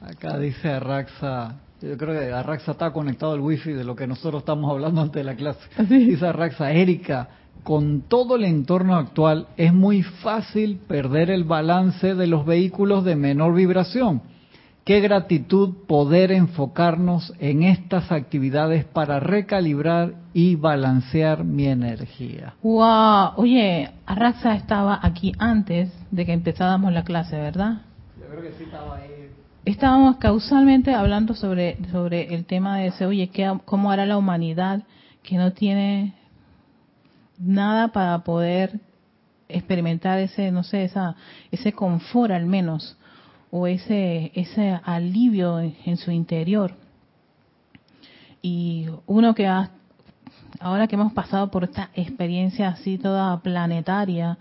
[0.00, 4.40] Acá dice Arraxa, yo creo que Arraxa está conectado al wifi de lo que nosotros
[4.40, 5.60] estamos hablando antes de la clase.
[5.86, 7.28] Dice Arraxa, Erika,
[7.62, 13.16] con todo el entorno actual es muy fácil perder el balance de los vehículos de
[13.16, 14.22] menor vibración
[14.88, 22.54] Qué gratitud poder enfocarnos en estas actividades para recalibrar y balancear mi energía.
[22.62, 27.82] Wow, oye, Arraxa estaba aquí antes de que empezáramos la clase, ¿verdad?
[28.18, 29.28] Yo creo que sí estaba ahí.
[29.66, 34.84] Estábamos causalmente hablando sobre sobre el tema de ese, oye, ¿qué, ¿cómo hará la humanidad
[35.22, 36.14] que no tiene
[37.38, 38.80] nada para poder
[39.50, 41.14] experimentar ese, no sé, esa,
[41.52, 42.97] ese confort al menos?
[43.50, 46.74] O ese, ese alivio en, su interior.
[48.42, 49.70] Y uno que ha
[50.60, 54.38] ahora que hemos pasado por esta experiencia así toda planetaria,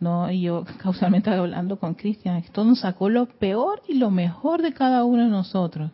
[0.00, 0.30] ¿no?
[0.30, 4.72] Y yo causalmente hablando con Cristian, esto nos sacó lo peor y lo mejor de
[4.72, 5.90] cada uno de nosotros.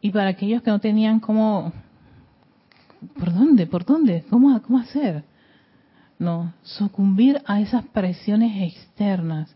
[0.00, 1.72] Y para aquellos que no tenían cómo,
[3.18, 3.66] ¿por dónde?
[3.66, 4.24] ¿Por dónde?
[4.28, 5.24] ¿Cómo, cómo hacer?
[6.18, 9.54] No, sucumbir a esas presiones externas.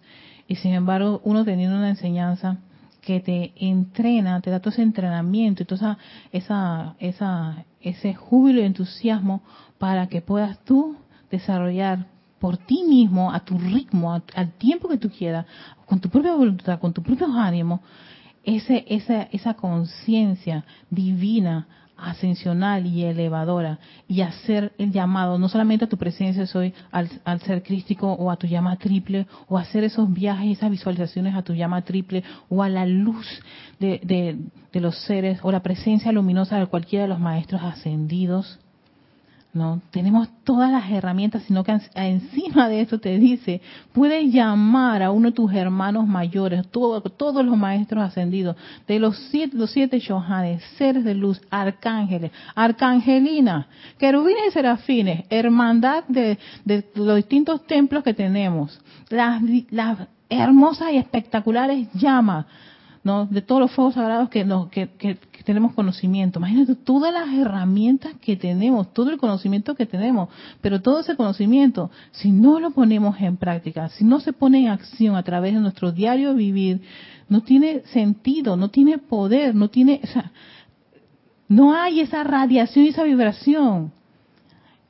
[0.48, 2.56] Y sin embargo, uno teniendo una enseñanza
[3.02, 5.96] que te entrena, te da todo ese entrenamiento y todo
[6.32, 9.42] esa, esa, ese júbilo y entusiasmo
[9.78, 10.96] para que puedas tú
[11.30, 12.06] desarrollar
[12.38, 15.44] por ti mismo, a tu ritmo, al tiempo que tú quieras,
[15.86, 17.80] con tu propia voluntad, con tus propios ánimos,
[18.44, 21.66] ese, esa, esa conciencia divina
[21.98, 27.62] ascensional y elevadora y hacer el llamado no solamente a tu presencia soy al, ser
[27.62, 31.82] crístico o a tu llama triple o hacer esos viajes esas visualizaciones a tu llama
[31.82, 33.26] triple o a la luz
[33.78, 34.38] de
[34.74, 38.58] los seres o la presencia luminosa de cualquiera de los maestros ascendidos
[39.58, 43.60] no, tenemos todas las herramientas, sino que encima de eso te dice,
[43.92, 49.56] puedes llamar a uno de tus hermanos mayores, todos los maestros ascendidos, de los siete,
[49.56, 53.66] los siete shohanes, seres de luz, arcángeles, arcangelina,
[53.98, 56.38] querubines y serafines, hermandad de,
[56.94, 59.98] los distintos templos que tenemos, las, las
[60.30, 62.46] hermosas y espectaculares llamas,
[63.08, 63.24] ¿no?
[63.24, 64.86] de todos los fuegos sagrados que, nos, que,
[65.42, 66.38] tenemos conocimiento.
[66.38, 70.28] Imagínate todas las herramientas que tenemos, todo el conocimiento que tenemos,
[70.60, 74.68] pero todo ese conocimiento, si no lo ponemos en práctica, si no se pone en
[74.68, 76.82] acción a través de nuestro diario vivir,
[77.30, 80.02] no tiene sentido, no tiene poder, no tiene,
[81.48, 83.90] no hay esa radiación y esa vibración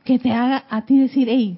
[0.02, 1.56] que te haga a ti decir, hey,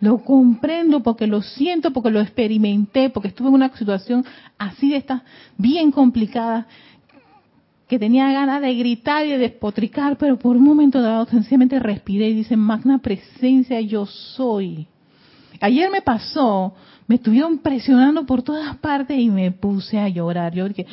[0.00, 4.24] lo comprendo porque lo siento, porque lo experimenté, porque estuve en una situación
[4.58, 5.24] así de esta
[5.58, 6.66] bien complicada
[7.86, 12.28] que tenía ganas de gritar y de despotricar, pero por un momento dado sencillamente respiré
[12.28, 14.86] y dice, magna presencia yo soy.
[15.60, 16.72] Ayer me pasó,
[17.06, 20.54] me estuvieron presionando por todas partes y me puse a llorar.
[20.54, 20.86] Yo dije,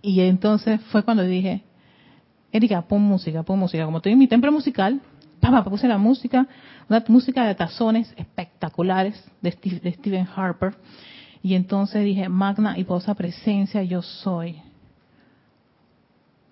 [0.00, 1.62] y entonces fue cuando dije,
[2.50, 3.84] Erika, pon música, pon música.
[3.84, 5.00] Como estoy en mi templo musical,
[5.50, 6.46] papá, puse la música,
[6.88, 9.50] una música de tazones espectaculares de,
[9.82, 10.74] de Stephen Harper.
[11.42, 14.60] Y entonces dije, magna y posa presencia yo soy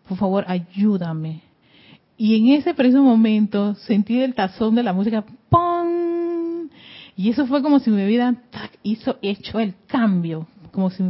[0.08, 1.42] por favor, ayúdame.
[2.16, 6.68] Y en ese preciso momento sentí el tazón de la música, ¡pum!
[7.16, 8.34] Y eso fue como si mi vida
[8.82, 11.02] hizo hecho el cambio, como si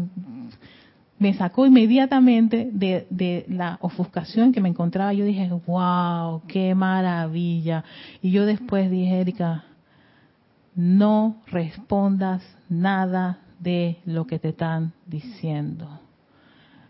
[1.18, 5.12] me sacó inmediatamente de, de, la ofuscación que me encontraba.
[5.12, 7.84] Yo dije, wow, qué maravilla.
[8.20, 9.64] Y yo después dije, Erika,
[10.74, 16.00] no respondas nada de lo que te están diciendo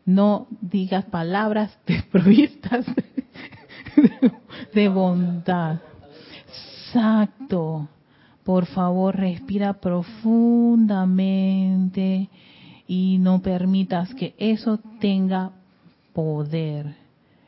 [0.07, 2.87] no digas palabras desprovistas
[4.73, 5.81] de, bondad.
[6.89, 7.89] Exacto.
[8.45, 12.31] Por favor, respira profundamente
[12.87, 15.51] y no permitas que eso tenga
[16.13, 16.95] poder.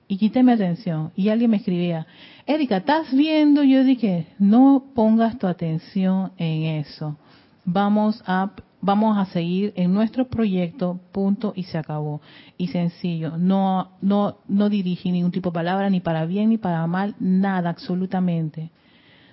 [0.08, 1.12] Y quíteme atención.
[1.16, 2.06] Y alguien me escribía,
[2.46, 3.62] Erika, ¿estás viendo?
[3.62, 7.16] Yo dije, no pongas tu atención en eso.
[7.64, 12.20] Vamos a vamos a seguir en nuestro proyecto, punto y se acabó.
[12.56, 16.86] Y sencillo, no, no, no dirigí ningún tipo de palabra, ni para bien ni para
[16.86, 18.70] mal, nada, absolutamente,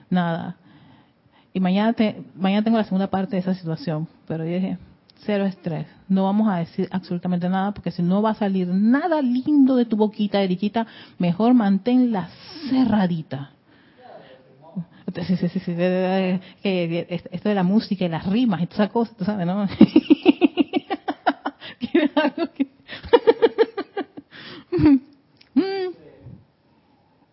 [0.09, 0.57] nada.
[1.53, 4.77] Y mañana, te, mañana tengo la segunda parte de esa situación, pero dije,
[5.23, 9.21] cero estrés, no vamos a decir absolutamente nada, porque si no va a salir nada
[9.21, 10.85] lindo de tu boquita, Eriquita,
[11.17, 12.29] mejor manténla
[12.69, 13.51] cerradita.
[15.15, 15.75] Sí, sí, sí, sí.
[16.63, 19.67] Esto de la música y las rimas y todas esas cosas, tú sabes, ¿no?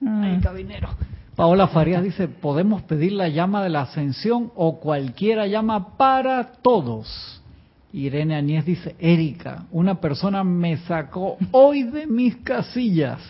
[0.06, 0.90] Ay, cabinero.
[1.34, 7.41] Paola Farías dice, podemos pedir la llama de la ascensión o cualquiera llama para todos.
[7.92, 13.20] Irene Añez dice, Erika, una persona me sacó hoy de mis casillas.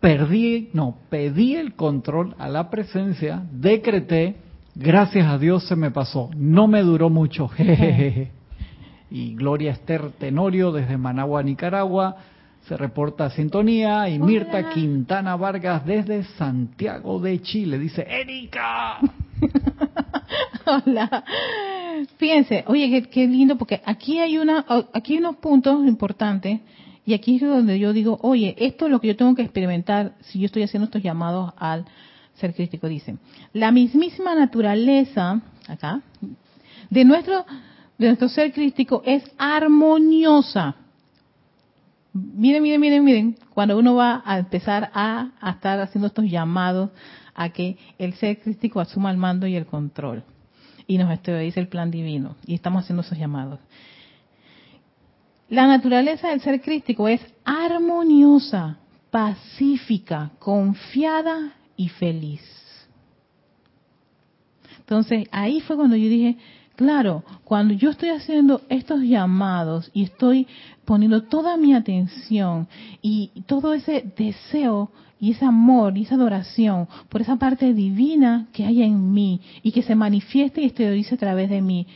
[0.00, 4.36] Perdí, no, pedí el control a la presencia, decreté,
[4.74, 8.30] gracias a Dios se me pasó, no me duró mucho, jejeje.
[9.10, 12.16] Y Gloria Esther Tenorio desde Managua, Nicaragua,
[12.66, 18.98] se reporta sintonía y Mirta Quintana Vargas desde Santiago de Chile dice Erika
[20.66, 21.24] hola
[22.16, 26.60] fíjense oye qué, qué, lindo porque aquí hay una aquí hay unos puntos importantes
[27.06, 30.14] y aquí es donde yo digo, oye, esto es lo que yo tengo que experimentar
[30.20, 31.84] si yo estoy haciendo estos llamados al
[32.34, 32.88] ser crítico.
[32.88, 33.16] Dice,
[33.52, 36.00] la mismísima naturaleza, acá,
[36.88, 37.44] de nuestro,
[37.98, 40.76] de nuestro ser crítico es armoniosa.
[42.14, 46.90] miren, miren, miren, miren, cuando uno va a empezar a, a estar haciendo estos llamados
[47.34, 50.24] a que el ser crístico asuma el mando y el control.
[50.86, 52.36] Y nos dice el plan divino.
[52.46, 53.58] Y estamos haciendo esos llamados.
[55.48, 58.78] La naturaleza del ser crístico es armoniosa,
[59.10, 62.42] pacífica, confiada y feliz.
[64.78, 66.36] Entonces ahí fue cuando yo dije,
[66.76, 70.46] claro, cuando yo estoy haciendo estos llamados y estoy
[70.84, 72.68] poniendo toda mi atención
[73.00, 74.90] y todo ese deseo
[75.24, 79.72] y ese amor y esa adoración por esa parte divina que hay en mí y
[79.72, 81.86] que se manifieste y exteriorice a través de mí,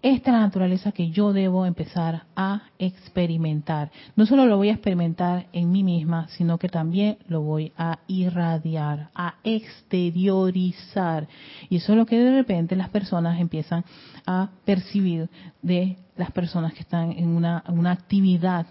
[0.00, 3.90] esta es la naturaleza que yo debo empezar a experimentar.
[4.16, 7.98] No solo lo voy a experimentar en mí misma, sino que también lo voy a
[8.06, 11.28] irradiar, a exteriorizar.
[11.68, 13.84] Y eso es lo que de repente las personas empiezan
[14.24, 15.28] a percibir
[15.60, 18.66] de las personas que están en una, una actividad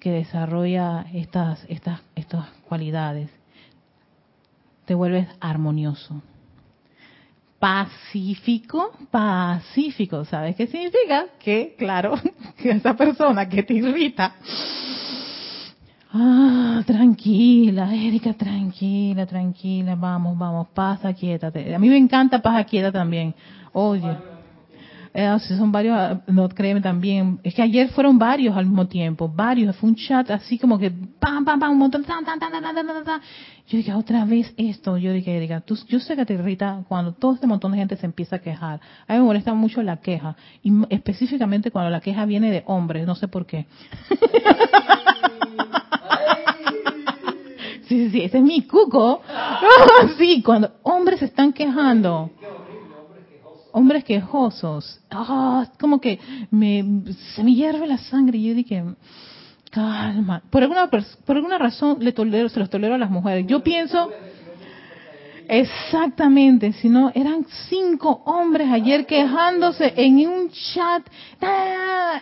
[0.00, 3.30] que desarrolla estas, estas, estas cualidades.
[4.84, 6.22] Te vuelves armonioso
[7.58, 10.24] pacífico, pacífico.
[10.24, 11.26] ¿Sabes qué significa?
[11.38, 12.14] Que, claro,
[12.62, 14.34] que esa persona que te irrita,
[16.12, 21.74] ah, tranquila, Erika, tranquila, tranquila, vamos, vamos, pasa, quiétate.
[21.74, 23.34] A mí me encanta paz quieta también.
[23.72, 24.16] Oye,
[25.18, 29.28] eh, son varios, ah, no créeme también, es que ayer fueron varios al mismo tiempo,
[29.28, 32.52] varios, fue un chat así como que pam, pam, pam, un montón, tan, tan, tan,
[32.52, 33.20] tan, tan, tan,
[33.66, 37.14] Yo dije, otra vez esto, yo dije, diga, tú, yo sé que te irrita cuando
[37.14, 38.80] todo este montón de gente se empieza a quejar.
[39.08, 43.04] A mí me molesta mucho la queja, y específicamente cuando la queja viene de hombres,
[43.04, 43.66] no sé por qué.
[47.88, 49.22] Sí, sí, sí, ese es mi cuco.
[50.18, 52.30] sí, cuando hombres se están quejando
[53.72, 55.00] hombres quejosos.
[55.10, 56.18] Ah, como que
[56.50, 56.84] me,
[57.34, 58.38] se me hierve la sangre.
[58.38, 58.82] Y yo dije,
[59.70, 60.42] calma.
[60.50, 63.46] Por alguna, por alguna razón le tolero, se los tolero a las mujeres.
[63.46, 64.10] Yo pienso,
[65.48, 71.02] exactamente, si no, eran cinco hombres ayer quejándose en un chat.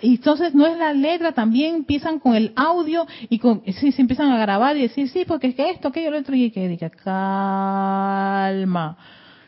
[0.03, 4.03] Y entonces no es la letra, también empiezan con el audio y con, sí, se
[4.03, 6.34] empiezan a grabar y decir, sí, porque es que esto, aquello, lo otro.
[6.34, 8.97] Y que diga, calma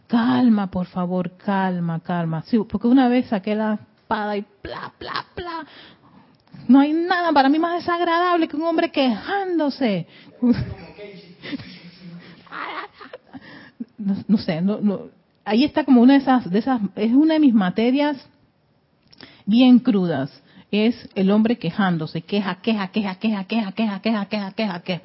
[0.09, 2.43] calma, por favor, calma, calma.
[2.43, 5.67] Sí, porque una vez saqué la espada y bla, bla, bla.
[6.67, 10.07] No hay nada para mí más desagradable que un hombre quejándose.
[14.27, 15.01] No, sé, no, no,
[15.45, 18.17] ahí está como una de esas, de esas, es una de mis materias
[19.45, 20.43] bien crudas.
[20.71, 25.03] Es el hombre quejándose, queja, queja, queja, queja, queja, queja, queja, queja, queja, queja.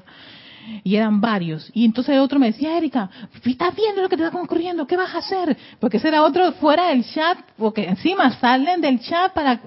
[0.84, 1.70] Y eran varios.
[1.74, 3.10] Y entonces otro me decía, Erika,
[3.44, 4.88] ¿estás viendo lo que te está ocurriendo?
[4.88, 5.58] ¿Qué vas a hacer?
[5.80, 9.62] Porque ese era otro fuera del chat, porque encima salen del chat para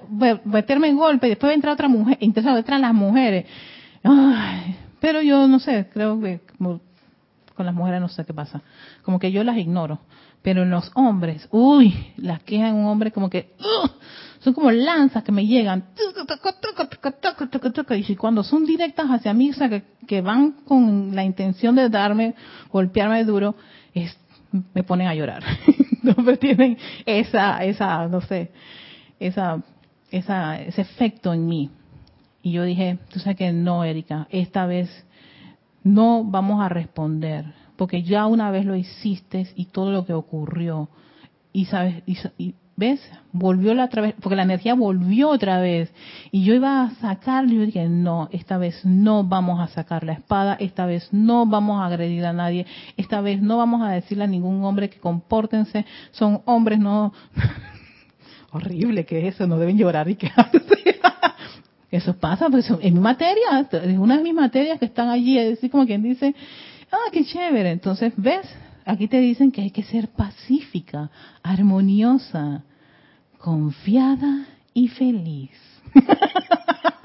[0.45, 3.45] meterme en golpe y después entra otra mujer, entonces entran las mujeres.
[4.99, 6.41] pero yo no sé, creo que
[7.57, 8.61] con las mujeres no sé qué pasa.
[9.01, 9.99] Como que yo las ignoro.
[10.43, 13.55] Pero en los hombres, uy, las quejan un hombre como que,
[14.39, 15.85] son como lanzas que me llegan.
[17.97, 22.35] Y cuando son directas hacia mí, o sea, que, van con la intención de darme,
[22.71, 23.55] golpearme duro,
[23.93, 24.15] es,
[24.73, 25.43] me ponen a llorar.
[26.03, 28.51] no tienen esa, esa, no sé,
[29.19, 29.61] esa,
[30.11, 31.71] esa, ese efecto en mí.
[32.43, 35.06] Y yo dije, tú sabes que no, Erika, esta vez
[35.87, 40.89] no vamos a responder, porque ya una vez lo hiciste y todo lo que ocurrió,
[41.53, 42.03] y sabes,
[42.37, 43.01] y ¿Ves?
[43.31, 45.91] Volvió la otra vez, porque la energía volvió otra vez.
[46.31, 50.13] Y yo iba a sacar, yo dije, no, esta vez no vamos a sacar la
[50.13, 54.25] espada, esta vez no vamos a agredir a nadie, esta vez no vamos a decirle
[54.25, 57.13] a ningún hombre que compórtense, son hombres, no...
[58.51, 60.61] Horrible que eso, no deben llorar y quejarse.
[61.91, 65.51] Eso pasa, pues en mi materia, es una de mis materias que están allí, es
[65.51, 66.35] decir, como quien dice,
[66.91, 67.71] ah, qué chévere.
[67.71, 68.47] Entonces, ¿ves?
[68.85, 71.09] Aquí te dicen que hay que ser pacífica,
[71.43, 72.63] armoniosa,
[73.37, 75.51] confiada y feliz.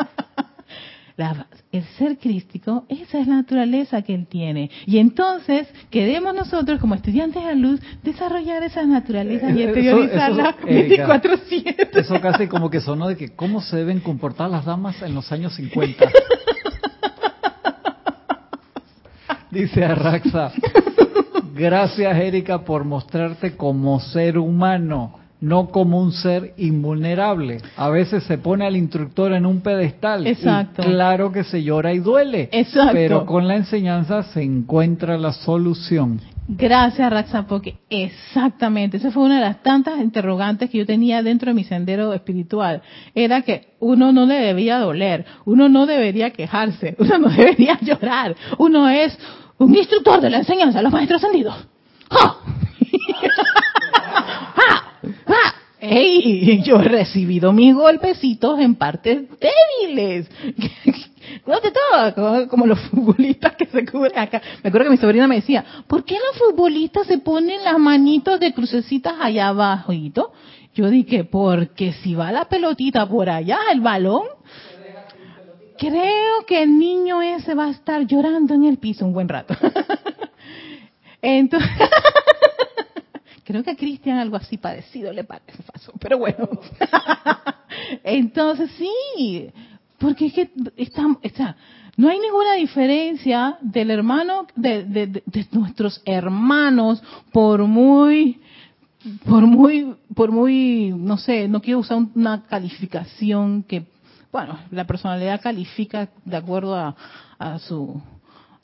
[1.17, 4.71] el ser crístico, esa es la naturaleza que él tiene.
[4.87, 11.89] Y entonces queremos nosotros, como estudiantes de la luz, desarrollar esa naturaleza y exteriorizarla 24-7.
[11.95, 15.31] Eso casi como que sonó de que cómo se deben comportar las damas en los
[15.33, 16.11] años 50.
[19.51, 20.51] Dice Arraxa,
[21.55, 27.59] Gracias, Erika, por mostrarte como ser humano, no como un ser invulnerable.
[27.77, 30.27] A veces se pone al instructor en un pedestal.
[30.27, 30.83] Exacto.
[30.83, 32.49] claro que se llora y duele.
[32.53, 32.93] Exacto.
[32.95, 36.21] Pero con la enseñanza se encuentra la solución.
[36.49, 41.51] Gracias, Raxa, porque exactamente, esa fue una de las tantas interrogantes que yo tenía dentro
[41.51, 42.83] de mi sendero espiritual.
[43.15, 48.37] Era que uno no le debía doler, uno no debería quejarse, uno no debería llorar,
[48.59, 49.17] uno es
[49.59, 51.55] un instructor de la enseñanza los maestros ascendidos.
[52.11, 52.37] ¡Ja!
[54.57, 54.82] ¡Ja!
[55.83, 55.89] ¡Ja!
[55.89, 56.63] ¡Ey!
[56.65, 60.31] Yo he recibido mis golpecitos en partes débiles.
[61.47, 64.43] No de todo, como, los futbolistas que se cubren acá.
[64.63, 68.39] Me acuerdo que mi sobrina me decía, ¿por qué los futbolistas se ponen las manitos
[68.39, 69.93] de crucecitas allá abajo?
[69.93, 74.25] Yo dije, porque si va la pelotita por allá, el balón,
[75.79, 79.55] creo que el niño ese va a estar llorando en el piso un buen rato.
[81.23, 81.71] Entonces,
[83.45, 85.63] creo que a Cristian algo así parecido le parece,
[86.01, 86.49] pero bueno.
[88.05, 89.51] Entonces, sí,
[89.99, 91.19] porque es que estamos,
[91.97, 98.41] no hay ninguna diferencia del hermano, de, de, nuestros hermanos, por muy,
[99.27, 103.85] por muy, por muy, no sé, no quiero usar una calificación que,
[104.31, 106.97] bueno, la personalidad califica de acuerdo a,
[107.39, 108.01] a su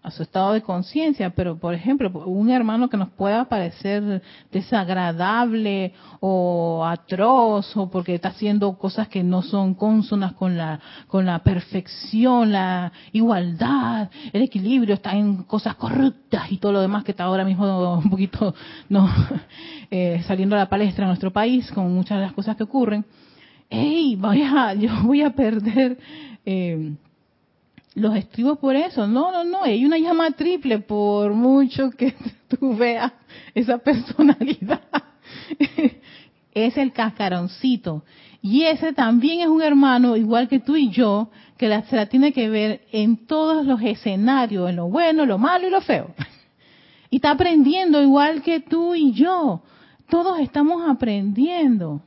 [0.09, 5.93] a su estado de conciencia, pero por ejemplo, un hermano que nos pueda parecer desagradable
[6.21, 11.41] o atroz o porque está haciendo cosas que no son consonas con la con la
[11.41, 17.25] perfección, la igualdad, el equilibrio, está en cosas corruptas y todo lo demás que está
[17.25, 18.55] ahora mismo un poquito
[18.89, 19.09] no
[19.91, 23.05] eh, saliendo a la palestra en nuestro país con muchas de las cosas que ocurren.
[23.71, 25.99] Hey, voy a, yo voy a perder
[26.47, 26.95] eh,
[27.99, 29.07] los estribo por eso.
[29.07, 32.15] No, no, no, hay una llama triple por mucho que
[32.49, 33.13] tú veas
[33.55, 34.83] esa personalidad.
[36.55, 38.05] es el cascaroncito.
[38.41, 42.33] Y ese también es un hermano, igual que tú y yo, que se la tiene
[42.33, 46.15] que ver en todos los escenarios, en lo bueno, lo malo y lo feo.
[47.11, 49.63] Y está aprendiendo igual que tú y yo.
[50.09, 52.03] Todos estamos aprendiendo.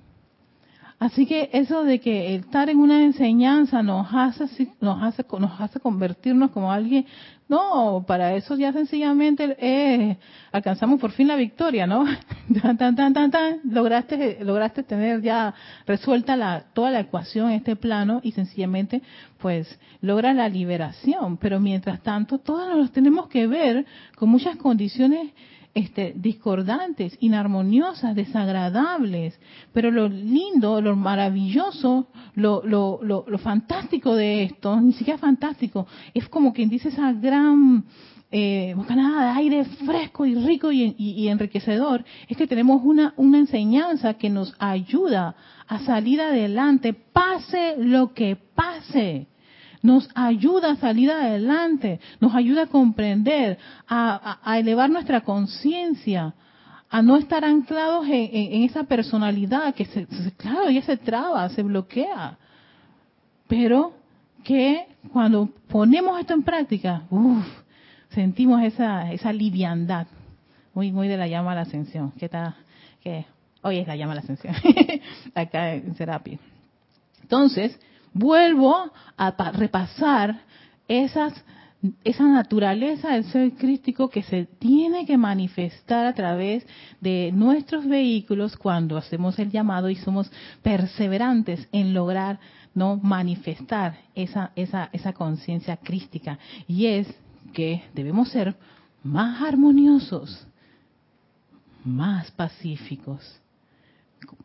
[1.02, 5.80] Así que eso de que estar en una enseñanza nos hace, nos hace, nos hace
[5.80, 7.08] convertirnos como alguien,
[7.50, 10.20] no, para eso ya sencillamente eh,
[10.52, 12.06] alcanzamos por fin la victoria, ¿no?
[12.62, 15.56] tan, tan, tan, tan, tan, lograste, lograste tener ya
[15.88, 19.02] resuelta la, toda la ecuación en este plano y sencillamente,
[19.40, 21.38] pues, logras la liberación.
[21.38, 25.32] Pero mientras tanto, todos nos tenemos que ver con muchas condiciones
[25.74, 29.40] este, discordantes, inarmoniosas, desagradables.
[29.74, 36.28] Pero lo lindo, lo maravilloso, lo, lo, lo, fantástico de esto, ni siquiera fantástico, es
[36.28, 37.86] como quien dice esa gran
[38.32, 43.40] eh, bocanada de aire fresco y rico y, y, enriquecedor, es que tenemos una, una
[43.40, 45.36] enseñanza que nos ayuda
[45.68, 49.28] a salir adelante, pase lo que pase
[49.82, 53.58] nos ayuda a salir adelante, nos ayuda a comprender,
[53.88, 56.34] a, elevar nuestra conciencia,
[56.90, 60.06] a no estar anclados en, esa personalidad que, se,
[60.38, 62.38] claro, ya se traba, se bloquea.
[63.48, 63.94] Pero
[64.44, 67.04] que cuando ponemos esto en práctica,
[68.10, 70.08] sentimos esa, esa liviandad,
[70.74, 72.56] muy, muy de la llama a la ascensión, que está,
[73.02, 73.26] que
[73.62, 74.56] hoy es la llama a la ascensión,
[75.36, 76.40] acá en Serapis.
[77.22, 77.80] Entonces,
[78.14, 80.42] vuelvo a repasar
[80.88, 81.34] esas,
[82.04, 86.66] esa naturaleza del ser crístico que se tiene que manifestar a través
[87.00, 90.32] de nuestros vehículos cuando hacemos el llamado y somos
[90.62, 92.40] perseverantes en lograr
[92.74, 96.40] no manifestar esa, esa, esa conciencia crística.
[96.68, 97.08] Y es
[97.54, 98.56] que debemos ser
[99.04, 100.48] más armoniosos,
[101.84, 103.42] más pacíficos,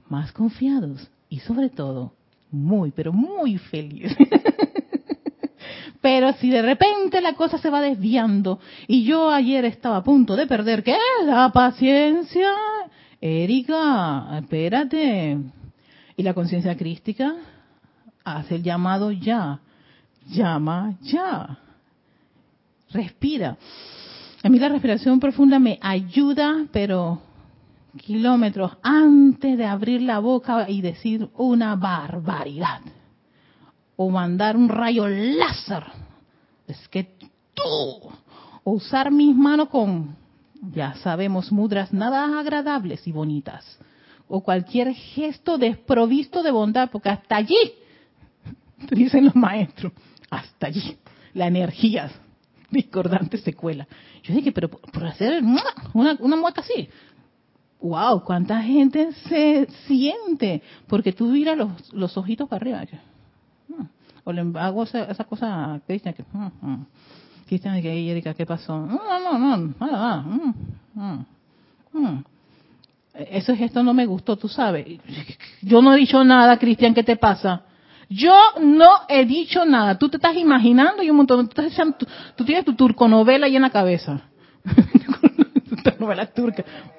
[0.08, 2.12] más confiados y sobre todo
[2.50, 4.14] muy, pero muy feliz.
[6.00, 10.36] pero si de repente la cosa se va desviando y yo ayer estaba a punto
[10.36, 10.96] de perder, ¿qué?
[11.24, 12.52] La paciencia.
[13.20, 15.38] Erika, espérate.
[16.16, 17.34] ¿Y la conciencia crística?
[18.24, 19.60] Hace el llamado ya.
[20.28, 21.58] Llama ya.
[22.90, 23.56] Respira.
[24.42, 27.20] A mí la respiración profunda me ayuda, pero
[27.96, 32.80] kilómetros antes de abrir la boca y decir una barbaridad.
[33.96, 35.84] O mandar un rayo láser.
[36.66, 37.16] Es que
[37.54, 38.10] tú.
[38.64, 40.16] O usar mis manos con,
[40.72, 43.78] ya sabemos, mudras nada agradables y bonitas.
[44.28, 47.72] O cualquier gesto desprovisto de bondad, porque hasta allí,
[48.90, 49.92] dicen los maestros,
[50.30, 50.96] hasta allí,
[51.32, 52.10] la energía
[52.70, 53.86] discordante se cuela.
[54.22, 56.88] Yo dije, pero por hacer una, una mueca así,
[57.80, 62.84] wow, cuánta gente se siente, porque tú miras los, los ojitos para arriba.
[63.68, 63.86] Hmm,
[64.24, 66.86] o le hago esa, cosa a Cristian, que, hmm, hmm.
[67.46, 68.78] Cristian, Erika, ¿qué pasó?
[68.78, 70.24] No, no, no, nada,
[70.94, 71.24] Mm,
[71.92, 72.24] mm.
[73.30, 74.86] Eso es esto no me gustó, tú sabes.
[75.62, 77.62] Yo no he dicho nada, Cristian, ¿qué te pasa?
[78.08, 79.98] Yo no he dicho nada.
[79.98, 81.48] Tú te estás imaginando y un montón.
[81.48, 84.22] Tú, tienes tu turconovela ahí en la cabeza.
[85.98, 86.66] novelas turcas.
[86.66, 86.95] Eh,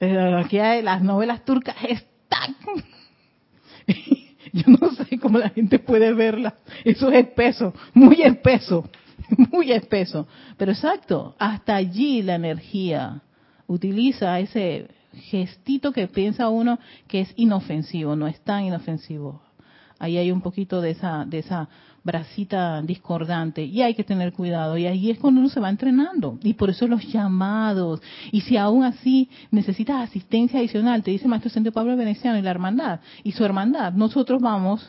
[0.00, 2.56] aquí hay las novelas turcas están.
[4.52, 6.54] Yo no sé cómo la gente puede verlas.
[6.84, 8.88] Eso es espeso, muy espeso,
[9.52, 10.26] muy espeso.
[10.56, 13.22] Pero exacto, hasta allí la energía
[13.66, 16.78] utiliza ese gestito que piensa uno
[17.08, 19.42] que es inofensivo, no es tan inofensivo.
[19.98, 21.68] Ahí hay un poquito de esa, de esa
[22.04, 24.78] bracita discordante y hay que tener cuidado.
[24.78, 26.38] Y ahí es cuando uno se va entrenando.
[26.42, 28.00] Y por eso los llamados.
[28.30, 32.50] Y si aún así necesitas asistencia adicional, te dice Maestro Centro Pablo Veneciano y la
[32.50, 34.88] hermandad y su hermandad, nosotros vamos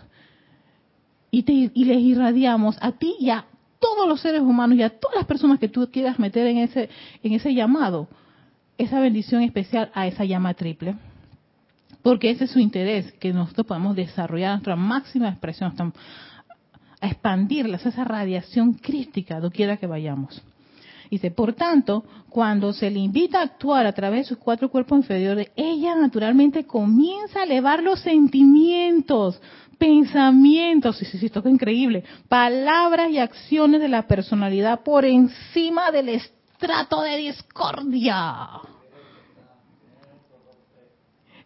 [1.32, 3.46] y, te, y les irradiamos a ti y a
[3.80, 6.90] todos los seres humanos y a todas las personas que tú quieras meter en ese,
[7.24, 8.08] en ese llamado,
[8.78, 10.96] esa bendición especial a esa llama triple
[12.08, 15.74] porque ese es su interés, que nosotros podamos desarrollar nuestra máxima expresión,
[17.02, 20.42] a expandirlas, esa radiación crítica, doquiera que vayamos.
[21.12, 25.00] Dice, por tanto, cuando se le invita a actuar a través de sus cuatro cuerpos
[25.00, 29.42] inferiores, ella naturalmente comienza a elevar los sentimientos,
[29.78, 35.92] pensamientos, y sí, sí, esto es increíble, palabras y acciones de la personalidad por encima
[35.92, 38.62] del estrato de discordia.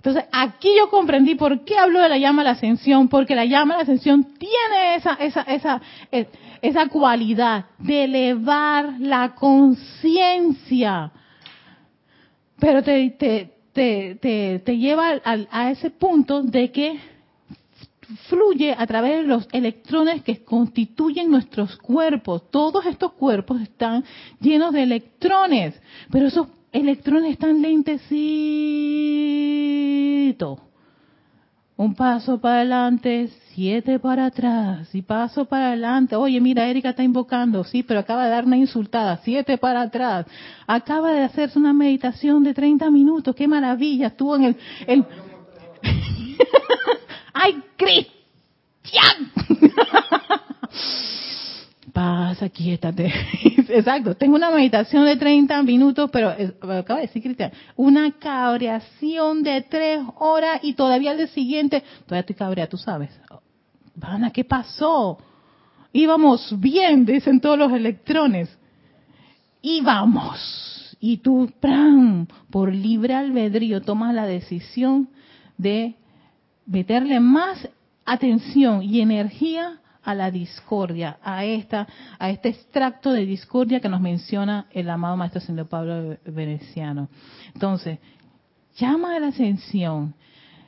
[0.04, 3.46] Entonces, aquí yo comprendí por qué hablo de la llama de la ascensión, porque la
[3.46, 5.80] llama de la ascensión tiene esa, esa, esa,
[6.12, 6.26] eh,
[6.60, 11.12] esa cualidad de elevar la conciencia.
[12.60, 17.00] Pero te, te, te, te, lleva a ese punto de que
[18.28, 22.50] fluye a través de los electrones que constituyen nuestros cuerpos.
[22.50, 24.04] Todos estos cuerpos están
[24.40, 25.80] llenos de electrones,
[26.10, 28.12] pero esos electrones están lentecitos.
[31.78, 36.16] Un paso para adelante, siete para atrás, y paso para adelante.
[36.16, 40.28] Oye, mira, Erika está invocando, sí, pero acaba de dar una insultada, siete para atrás.
[40.68, 44.56] Acaba de hacerse una meditación de 30 minutos, qué maravilla, estuvo en el...
[44.86, 45.06] el...
[47.34, 49.32] ¡Ay, Cristian!
[51.92, 53.12] pasa, quiétate.
[53.70, 59.62] Exacto, tengo una meditación de 30 minutos, pero acaba de decir Cristian, una cabreación de
[59.62, 63.10] 3 horas y todavía el día siguiente, todavía estoy cabrea, tú sabes.
[63.96, 65.18] Vana, ¿qué pasó?
[65.94, 68.50] Íbamos bien, dicen todos los electrones.
[69.62, 70.98] Íbamos.
[71.00, 72.28] Y tú, ¡pram!
[72.50, 75.10] por libre albedrío, tomas la decisión
[75.58, 75.96] de
[76.66, 77.68] meterle más
[78.06, 81.88] atención y energía a la discordia, a esta,
[82.18, 87.10] a este extracto de discordia que nos menciona el amado Maestro Señor Pablo Veneciano.
[87.54, 88.00] Entonces,
[88.78, 90.16] llama a la ascensión,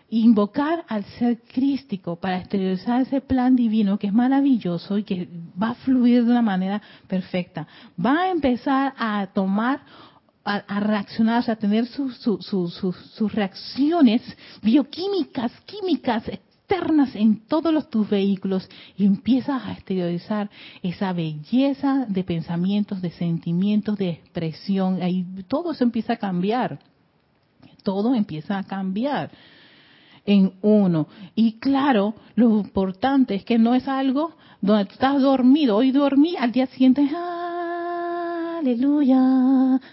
[0.10, 5.28] invocar al ser crístico para exteriorizar ese plan divino que es maravilloso y que
[5.62, 7.68] va a fluir de una manera perfecta.
[8.04, 9.82] Va a empezar a tomar
[10.46, 14.22] a, reaccionar, a tener sus, sus reacciones
[14.62, 16.24] bioquímicas, químicas,
[17.16, 20.50] en todos los, tus vehículos y empiezas a exteriorizar
[20.82, 25.02] esa belleza de pensamientos, de sentimientos, de expresión.
[25.02, 26.80] Ahí todo eso empieza a cambiar.
[27.84, 29.32] Todo empieza a cambiar
[30.26, 31.08] en uno.
[31.36, 36.38] Y claro, lo importante es que no es algo donde tú estás dormido, hoy dormí,
[36.38, 37.10] al día siguiente,
[38.58, 39.20] aleluya.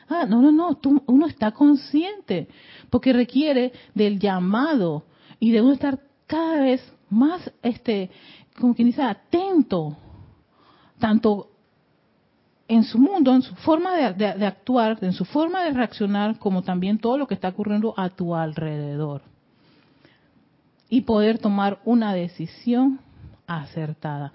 [0.09, 2.47] Ah, no, no, no, tú, uno está consciente,
[2.89, 5.05] porque requiere del llamado
[5.41, 5.99] y de uno estar
[6.31, 8.09] cada vez más, este,
[8.59, 9.97] como quien dice, atento,
[11.01, 11.51] tanto
[12.69, 16.99] en su mundo, en su forma de, actuar, en su forma de reaccionar, como también
[16.99, 19.23] todo lo que está ocurriendo a tu alrededor.
[20.89, 23.01] Y poder tomar una decisión
[23.49, 24.33] acertada.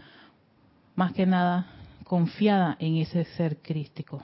[0.96, 1.68] Más que nada,
[2.04, 4.22] confiada en ese ser crístico.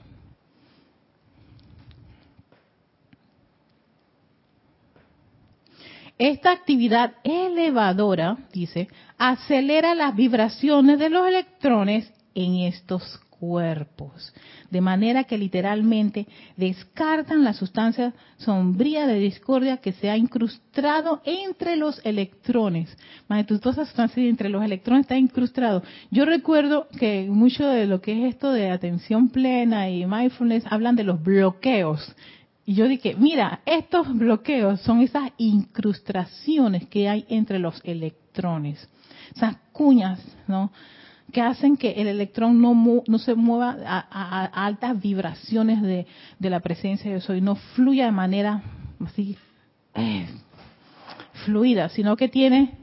[6.21, 14.31] Esta actividad elevadora, dice, acelera las vibraciones de los electrones en estos cuerpos,
[14.69, 21.75] de manera que literalmente descartan la sustancia sombría de discordia que se ha incrustado entre
[21.75, 22.95] los electrones.
[23.27, 25.81] toda esa sustancia entre los electrones está incrustado.
[26.11, 30.95] Yo recuerdo que mucho de lo que es esto de atención plena y mindfulness hablan
[30.95, 32.15] de los bloqueos
[32.71, 38.87] y yo dije, mira, estos bloqueos son esas incrustaciones que hay entre los electrones,
[39.35, 40.71] esas cuñas, ¿no?
[41.33, 42.73] que hacen que el electrón no,
[43.05, 46.07] no se mueva a, altas vibraciones de,
[46.39, 48.63] la presencia de soy, no fluya de manera
[49.05, 49.37] así
[49.93, 50.29] eh,
[51.43, 52.77] fluida, sino que tiene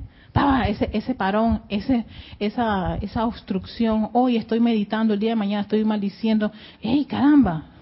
[0.67, 2.05] ese, ese parón, ese,
[2.39, 4.11] esa, esa obstrucción.
[4.13, 6.53] Hoy estoy meditando, el día de mañana estoy maldiciendo.
[6.83, 7.78] ¡Ey, caramba!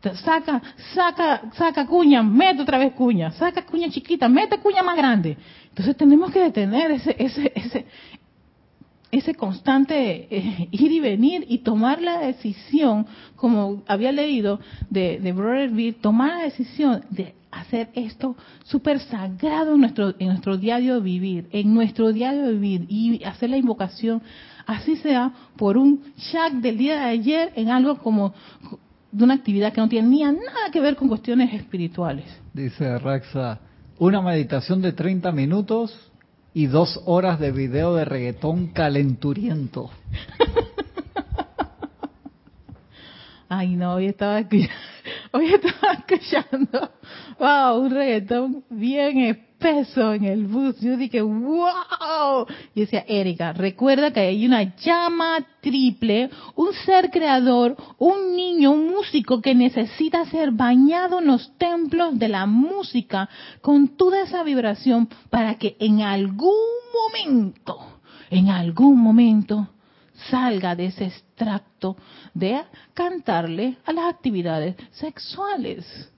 [0.00, 0.62] Saca,
[0.94, 5.36] saca, saca cuña, mete otra vez cuña, saca cuña chiquita, mete cuña más grande.
[5.70, 7.86] Entonces tenemos que detener ese, ese, ese,
[9.10, 15.32] ese constante eh, ir y venir y tomar la decisión, como había leído de, de
[15.32, 21.00] Brother Bill, tomar la decisión de hacer esto súper sagrado en nuestro, en nuestro diario
[21.00, 24.22] vivir, en nuestro diario vivir y hacer la invocación,
[24.66, 28.34] así sea por un chat del día de ayer en algo como
[29.10, 32.24] de una actividad que no tenía nada que ver con cuestiones espirituales.
[32.52, 33.60] Dice Raxa,
[33.98, 36.10] una meditación de 30 minutos
[36.54, 39.90] y dos horas de video de reggaetón calenturiento.
[43.48, 44.42] Ay, no, hoy estaba,
[45.32, 46.90] hoy estaba escuchando,
[47.38, 50.80] wow, un reggaetón bien espeso en el bus.
[50.80, 52.46] Yo dije, wow.
[52.74, 58.88] Y decía, Erika, recuerda que hay una llama triple, un ser creador, un niño, un
[58.90, 63.28] músico que necesita ser bañado en los templos de la música
[63.60, 66.54] con toda esa vibración para que en algún
[66.92, 67.78] momento,
[68.30, 69.68] en algún momento,
[70.30, 71.96] salga de ese extracto
[72.34, 72.62] de
[72.94, 76.10] cantarle a las actividades sexuales.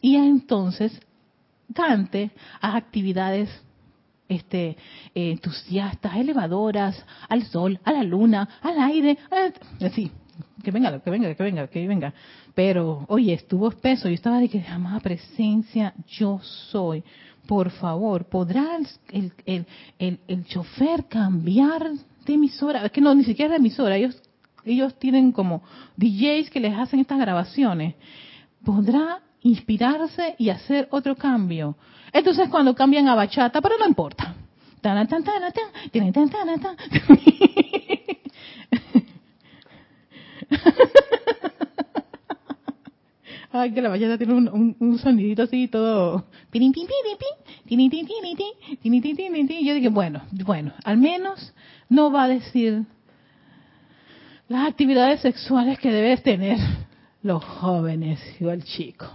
[0.00, 1.00] Y entonces
[1.74, 2.30] cante
[2.60, 3.48] a actividades
[4.28, 4.76] este,
[5.14, 9.18] entusiastas, elevadoras, al sol, a la luna, al aire,
[9.80, 10.10] así,
[10.62, 12.14] que venga, que venga, que venga, que venga.
[12.54, 17.02] Pero, oye, estuvo espeso, yo estaba de que, amada presencia, yo soy.
[17.46, 18.76] Por favor, ¿podrá
[19.10, 19.66] el, el,
[19.98, 21.90] el, el chofer cambiar
[22.24, 22.84] de emisora?
[22.84, 24.22] Es que no, ni siquiera de emisora, ellos,
[24.64, 25.62] ellos tienen como
[25.96, 27.94] DJs que les hacen estas grabaciones.
[28.64, 31.76] ¿Podrá inspirarse y hacer otro cambio.
[32.12, 34.34] Entonces cuando cambian a bachata, pero no importa.
[43.52, 46.24] Ay, que la bachata tiene un, un, sonidito así todo.
[47.64, 47.76] Yo
[49.74, 51.54] dije, bueno, bueno, al menos
[51.88, 52.84] no va a decir
[54.48, 56.58] las actividades sexuales que debes tener
[57.22, 59.06] los jóvenes y el chico.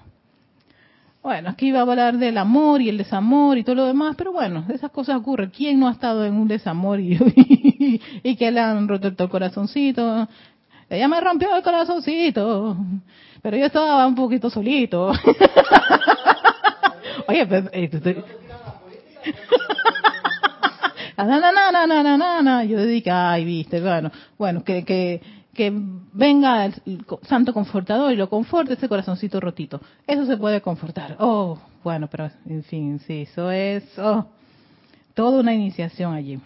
[1.22, 4.32] Bueno, aquí iba a hablar del amor y el desamor y todo lo demás, pero
[4.32, 5.50] bueno, esas cosas ocurren.
[5.50, 7.20] ¿Quién no ha estado en un desamor y,
[8.24, 10.28] y, que le han roto el corazoncito?
[10.90, 12.78] Ella me rompió el corazoncito,
[13.42, 15.12] pero yo estaba un poquito solito.
[17.28, 17.66] Oye, pues...
[17.72, 17.90] Eh,
[22.70, 25.22] yo dije, ay, viste, bueno, bueno, que, que
[25.58, 25.74] que
[26.14, 26.76] venga el
[27.24, 29.82] santo confortador y lo conforte ese corazoncito rotito.
[30.06, 31.18] Eso se puede confortar.
[31.20, 34.28] Oh, bueno, pero en fin, sí, eso es oh,
[35.16, 36.40] toda una iniciación allí.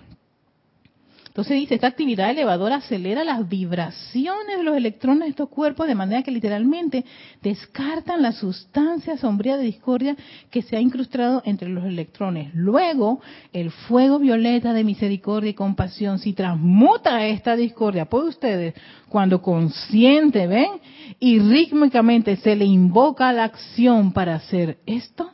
[1.31, 5.95] Entonces dice, esta actividad elevadora acelera las vibraciones de los electrones de estos cuerpos de
[5.95, 7.05] manera que literalmente
[7.41, 10.17] descartan la sustancia sombría de discordia
[10.49, 12.53] que se ha incrustado entre los electrones.
[12.53, 13.21] Luego,
[13.53, 18.73] el fuego violeta de misericordia y compasión, si transmuta esta discordia por ustedes,
[19.07, 20.81] cuando consciente, ¿ven?
[21.17, 25.31] Y rítmicamente se le invoca la acción para hacer esto,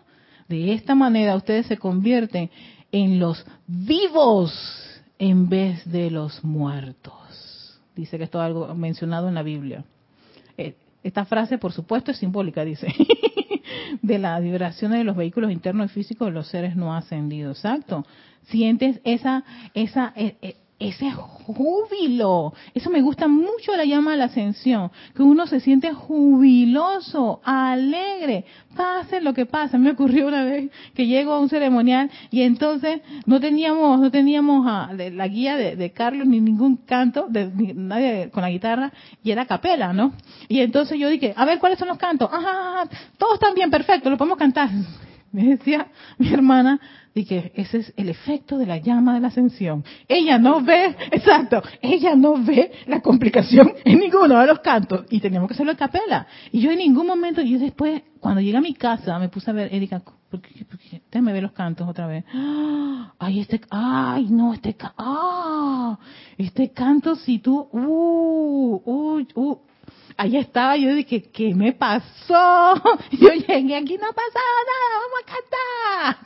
[0.48, 2.52] de esta manera ustedes se convierten
[2.92, 4.54] en los vivos
[5.20, 7.80] en vez de los muertos.
[7.96, 9.84] Dice que esto es algo mencionado en la Biblia.
[10.58, 12.88] Eh, esta frase, por supuesto, es simbólica, dice,
[14.02, 17.58] de las vibraciones de los vehículos internos y físicos de los seres no ascendidos.
[17.58, 18.06] Exacto.
[18.44, 19.44] Sientes esa,
[19.74, 22.54] esa, eh, eh, ese júbilo.
[22.74, 28.46] Eso me gusta mucho la llama de la ascensión, que uno se siente jubiloso, alegre,
[28.76, 29.78] pase lo que pase.
[29.78, 34.68] Me ocurrió una vez que llego a un ceremonial y entonces no teníamos, no teníamos
[34.68, 38.92] a, la guía de, Carlos ni ningún canto, de, nadie con la guitarra,
[39.24, 40.14] y era capela, ¿no?
[40.48, 42.30] Y entonces yo dije, a ver, ¿cuáles son los cantos?
[42.32, 44.70] Ajá, todos están bien, perfecto, lo podemos cantar.
[45.32, 46.80] Me decía mi hermana,
[47.26, 49.84] que ese es el efecto de la llama de la ascensión.
[50.08, 55.20] Ella no ve, exacto, ella no ve la complicación en ninguno de los cantos y
[55.20, 56.28] teníamos que hacerlo en capela.
[56.52, 59.54] Y yo en ningún momento, yo después, cuando llegué a mi casa, me puse a
[59.54, 62.26] ver, Erika, porque, porque déjame ver los cantos otra vez.
[63.20, 65.98] Ay, este, ay, no, este, ah,
[66.38, 69.58] este canto, si tú, uh, uh, uh,
[70.18, 72.76] ahí estaba, yo dije, ¿qué me pasó?
[73.12, 76.18] Yo llegué aquí, no pasa nada, vamos a cantar.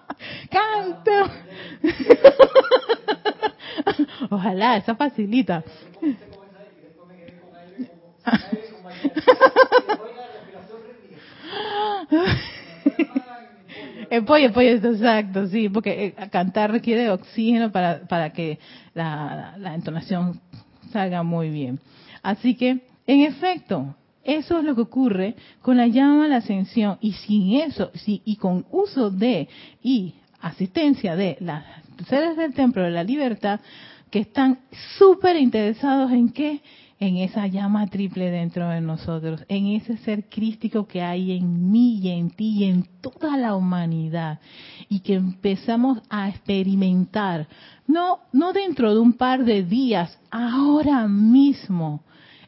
[0.50, 1.12] Canto.
[4.30, 5.62] Ojalá, esa facilita.
[14.10, 18.58] El pollo, el pollo, exacto, sí, porque eh, cantar requiere oxígeno para, para que
[18.94, 20.40] la, la, entonación
[20.92, 21.80] salga muy bien.
[22.26, 26.98] Así que, en efecto, eso es lo que ocurre con la llama a la ascensión.
[27.00, 29.48] Y sin eso, sí, y con uso de
[29.80, 31.64] y asistencia de las
[32.08, 33.60] seres del templo de la libertad
[34.10, 34.58] que están
[34.98, 36.62] súper interesados en qué,
[36.98, 42.00] en esa llama triple dentro de nosotros, en ese ser crístico que hay en mí
[42.02, 44.40] y en ti y en toda la humanidad.
[44.88, 47.46] Y que empezamos a experimentar,
[47.86, 52.02] no, no dentro de un par de días, ahora mismo,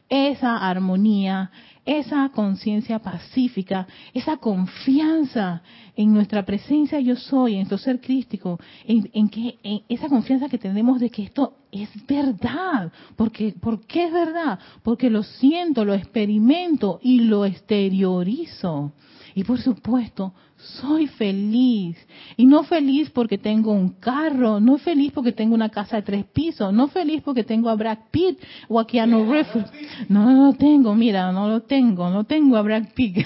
[0.09, 1.51] esa armonía,
[1.85, 5.61] esa conciencia pacífica, esa confianza
[5.95, 10.57] en nuestra presencia yo soy, en nuestro ser crístico, en, que en esa confianza que
[10.57, 12.91] tenemos de que esto es verdad.
[13.15, 14.59] Porque, ¿Por qué es verdad?
[14.83, 18.93] Porque lo siento, lo experimento y lo exteriorizo.
[19.35, 21.97] Y por supuesto, soy feliz.
[22.37, 26.25] Y no feliz porque tengo un carro, no feliz porque tengo una casa de tres
[26.25, 29.65] pisos, no feliz porque tengo a Brad Pitt o a Keanu Reeves.
[30.09, 33.25] No, no lo tengo, mira, no lo tengo, no tengo a Brad Pitt.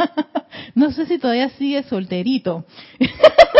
[0.74, 2.64] no sé si todavía sigue solterito.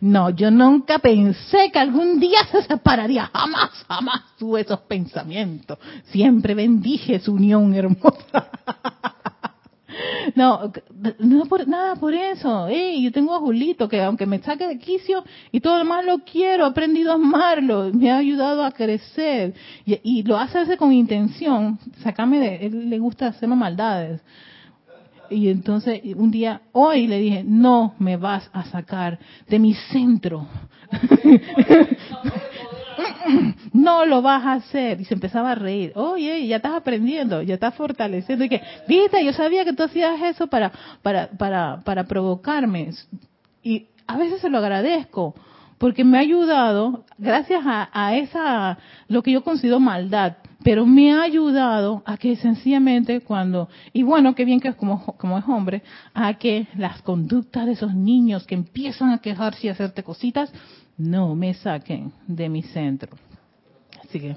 [0.00, 3.30] No, yo nunca pensé que algún día se separaría.
[3.32, 5.78] Jamás, jamás tuve esos pensamientos.
[6.10, 8.50] Siempre bendije su unión hermosa.
[10.34, 10.72] No,
[11.18, 12.68] no por nada por eso.
[12.68, 16.18] yo tengo a Julito que aunque me saque de quicio y todo lo demás lo
[16.18, 21.78] quiero, he aprendido a amarlo, me ha ayudado a crecer y, lo hace con intención.
[22.02, 24.20] Sácame de, él le gusta hacerme maldades.
[25.28, 29.18] Y entonces un día, hoy le dije, no me vas a sacar
[29.48, 30.46] de mi centro.
[33.72, 35.00] no lo vas a hacer.
[35.00, 35.92] Y se empezaba a reír.
[35.94, 38.44] Oye, ya estás aprendiendo, ya estás fortaleciendo.
[38.44, 40.72] Y que, viste, yo sabía que tú hacías eso para,
[41.02, 42.90] para, para, para provocarme.
[43.62, 45.34] Y a veces se lo agradezco,
[45.78, 51.12] porque me ha ayudado, gracias a, a esa, lo que yo considero maldad, pero me
[51.12, 55.44] ha ayudado a que sencillamente cuando, y bueno, qué bien que es como, como es
[55.46, 55.82] hombre,
[56.14, 60.52] a que las conductas de esos niños que empiezan a quejarse y a hacerte cositas,
[60.98, 63.16] no me saquen de mi centro.
[64.02, 64.36] Así que.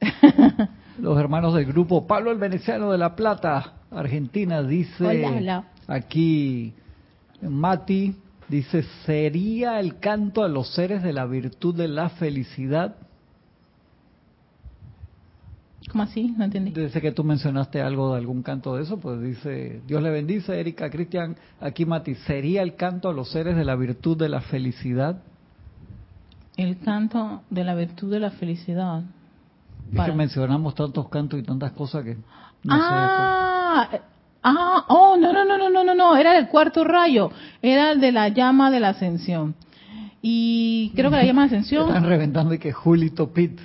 [0.98, 6.72] Los hermanos del grupo Pablo el Veneciano de La Plata, Argentina, dice aquí
[7.42, 8.14] Mati,
[8.48, 12.94] dice, ¿sería el canto a los seres de la virtud de la felicidad?
[15.90, 16.32] ¿Cómo así?
[16.38, 16.70] No entendí.
[16.70, 20.58] Dice que tú mencionaste algo de algún canto de eso, pues dice, Dios le bendice,
[20.58, 24.40] Erika, Cristian, aquí Mati, ¿sería el canto a los seres de la virtud de la
[24.40, 25.20] felicidad?
[26.56, 29.02] El canto de la virtud de la felicidad.
[29.92, 32.22] Es que mencionamos tantos cantos y tantas cosas que no
[32.70, 34.00] ah, sé.
[34.42, 37.30] Ah, oh, no, no, no, no, no, no, no, era el cuarto rayo,
[37.62, 39.54] era el de la llama de la ascensión.
[40.20, 41.88] Y creo que la llama de ascensión.
[41.88, 43.60] Están reventando y que Julito Pit.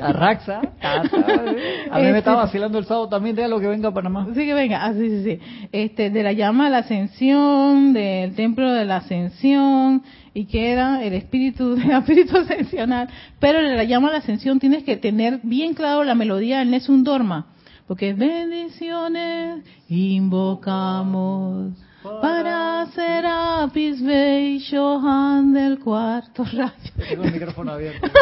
[0.00, 0.60] Arraxa.
[0.82, 4.26] A mí me estaba este, vacilando el sábado también, de lo que venga a Panamá.
[4.34, 5.68] Sí, que venga, así, ah, sí, sí.
[5.72, 10.02] Este, de la llama de la ascensión, del templo de la ascensión,
[10.34, 13.08] y que era el espíritu, el espíritu ascensional.
[13.38, 17.04] Pero en la llama la ascensión tienes que tener bien claro la melodía del Nessun
[17.04, 17.46] Dorma.
[17.86, 21.72] Porque bendiciones invocamos
[22.20, 26.72] para Serapis Bey Johan del cuarto rayo.
[27.08, 28.08] Tengo el micrófono abierto.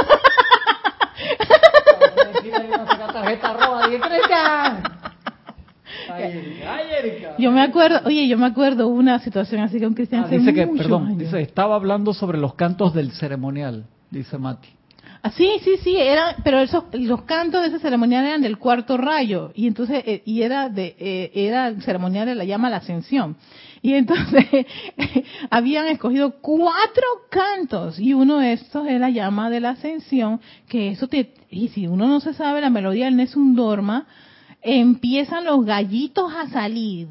[7.39, 10.25] Yo me acuerdo, oye, yo me acuerdo una situación así con Cristian.
[10.27, 14.69] Ah, dice que, perdón, dice, estaba hablando sobre los cantos del ceremonial, dice Mati.
[15.23, 18.97] Ah, sí, sí, sí, era, pero esos, los cantos de ese ceremonial eran del cuarto
[18.97, 22.77] rayo y entonces eh, y era de eh, era el ceremonial de la llama la
[22.77, 23.37] ascensión
[23.83, 24.47] y entonces
[25.51, 30.91] habían escogido cuatro cantos y uno de estos es la llama de la ascensión que
[30.91, 34.07] eso te y si uno no se sabe la melodía del Nessun Dorma
[34.67, 37.09] empiezan los gallitos a salir.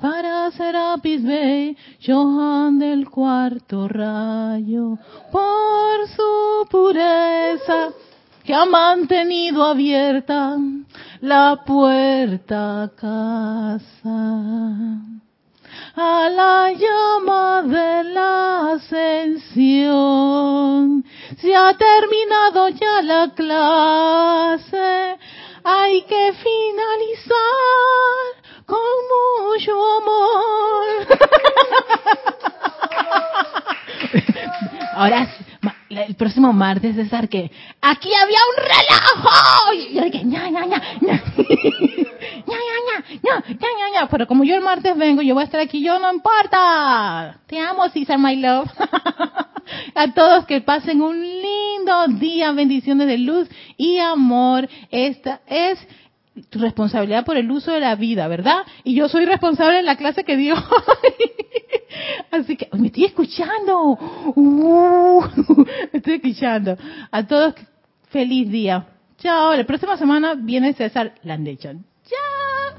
[0.00, 4.98] Para Serapis Bey, Johan del cuarto rayo,
[5.30, 7.92] por su pureza
[8.44, 10.56] que ha mantenido abierta
[11.20, 14.18] la puerta casa
[15.96, 19.84] a la llama de la ascensión.
[21.40, 25.18] Se ha terminado ya la clase,
[25.64, 27.36] hay que finalizar
[28.66, 28.78] con
[29.14, 30.86] mucho amor.
[34.94, 35.28] Ahora,
[35.90, 39.72] el próximo martes, César, que aquí había un relajo.
[39.72, 41.22] Y yo dije, ña, ña, ña, ña.
[42.46, 42.56] ña,
[43.22, 46.12] ña, ña, Pero como yo el martes vengo, yo voy a estar aquí, yo no
[46.12, 47.40] importa.
[47.46, 48.70] Te amo, César, my love.
[49.94, 54.68] a todos que pasen un lindo día, bendiciones de luz y amor.
[54.90, 55.78] Esta es
[56.52, 58.62] responsabilidad por el uso de la vida, ¿verdad?
[58.84, 60.54] Y yo soy responsable de la clase que dio.
[62.30, 63.98] Así que me estoy escuchando.
[64.34, 65.22] Uh,
[65.92, 66.76] me estoy escuchando.
[67.10, 67.54] A todos,
[68.10, 68.86] feliz día.
[69.18, 69.54] Chao.
[69.54, 71.84] La próxima semana viene César Landechon.
[72.08, 72.78] Chao.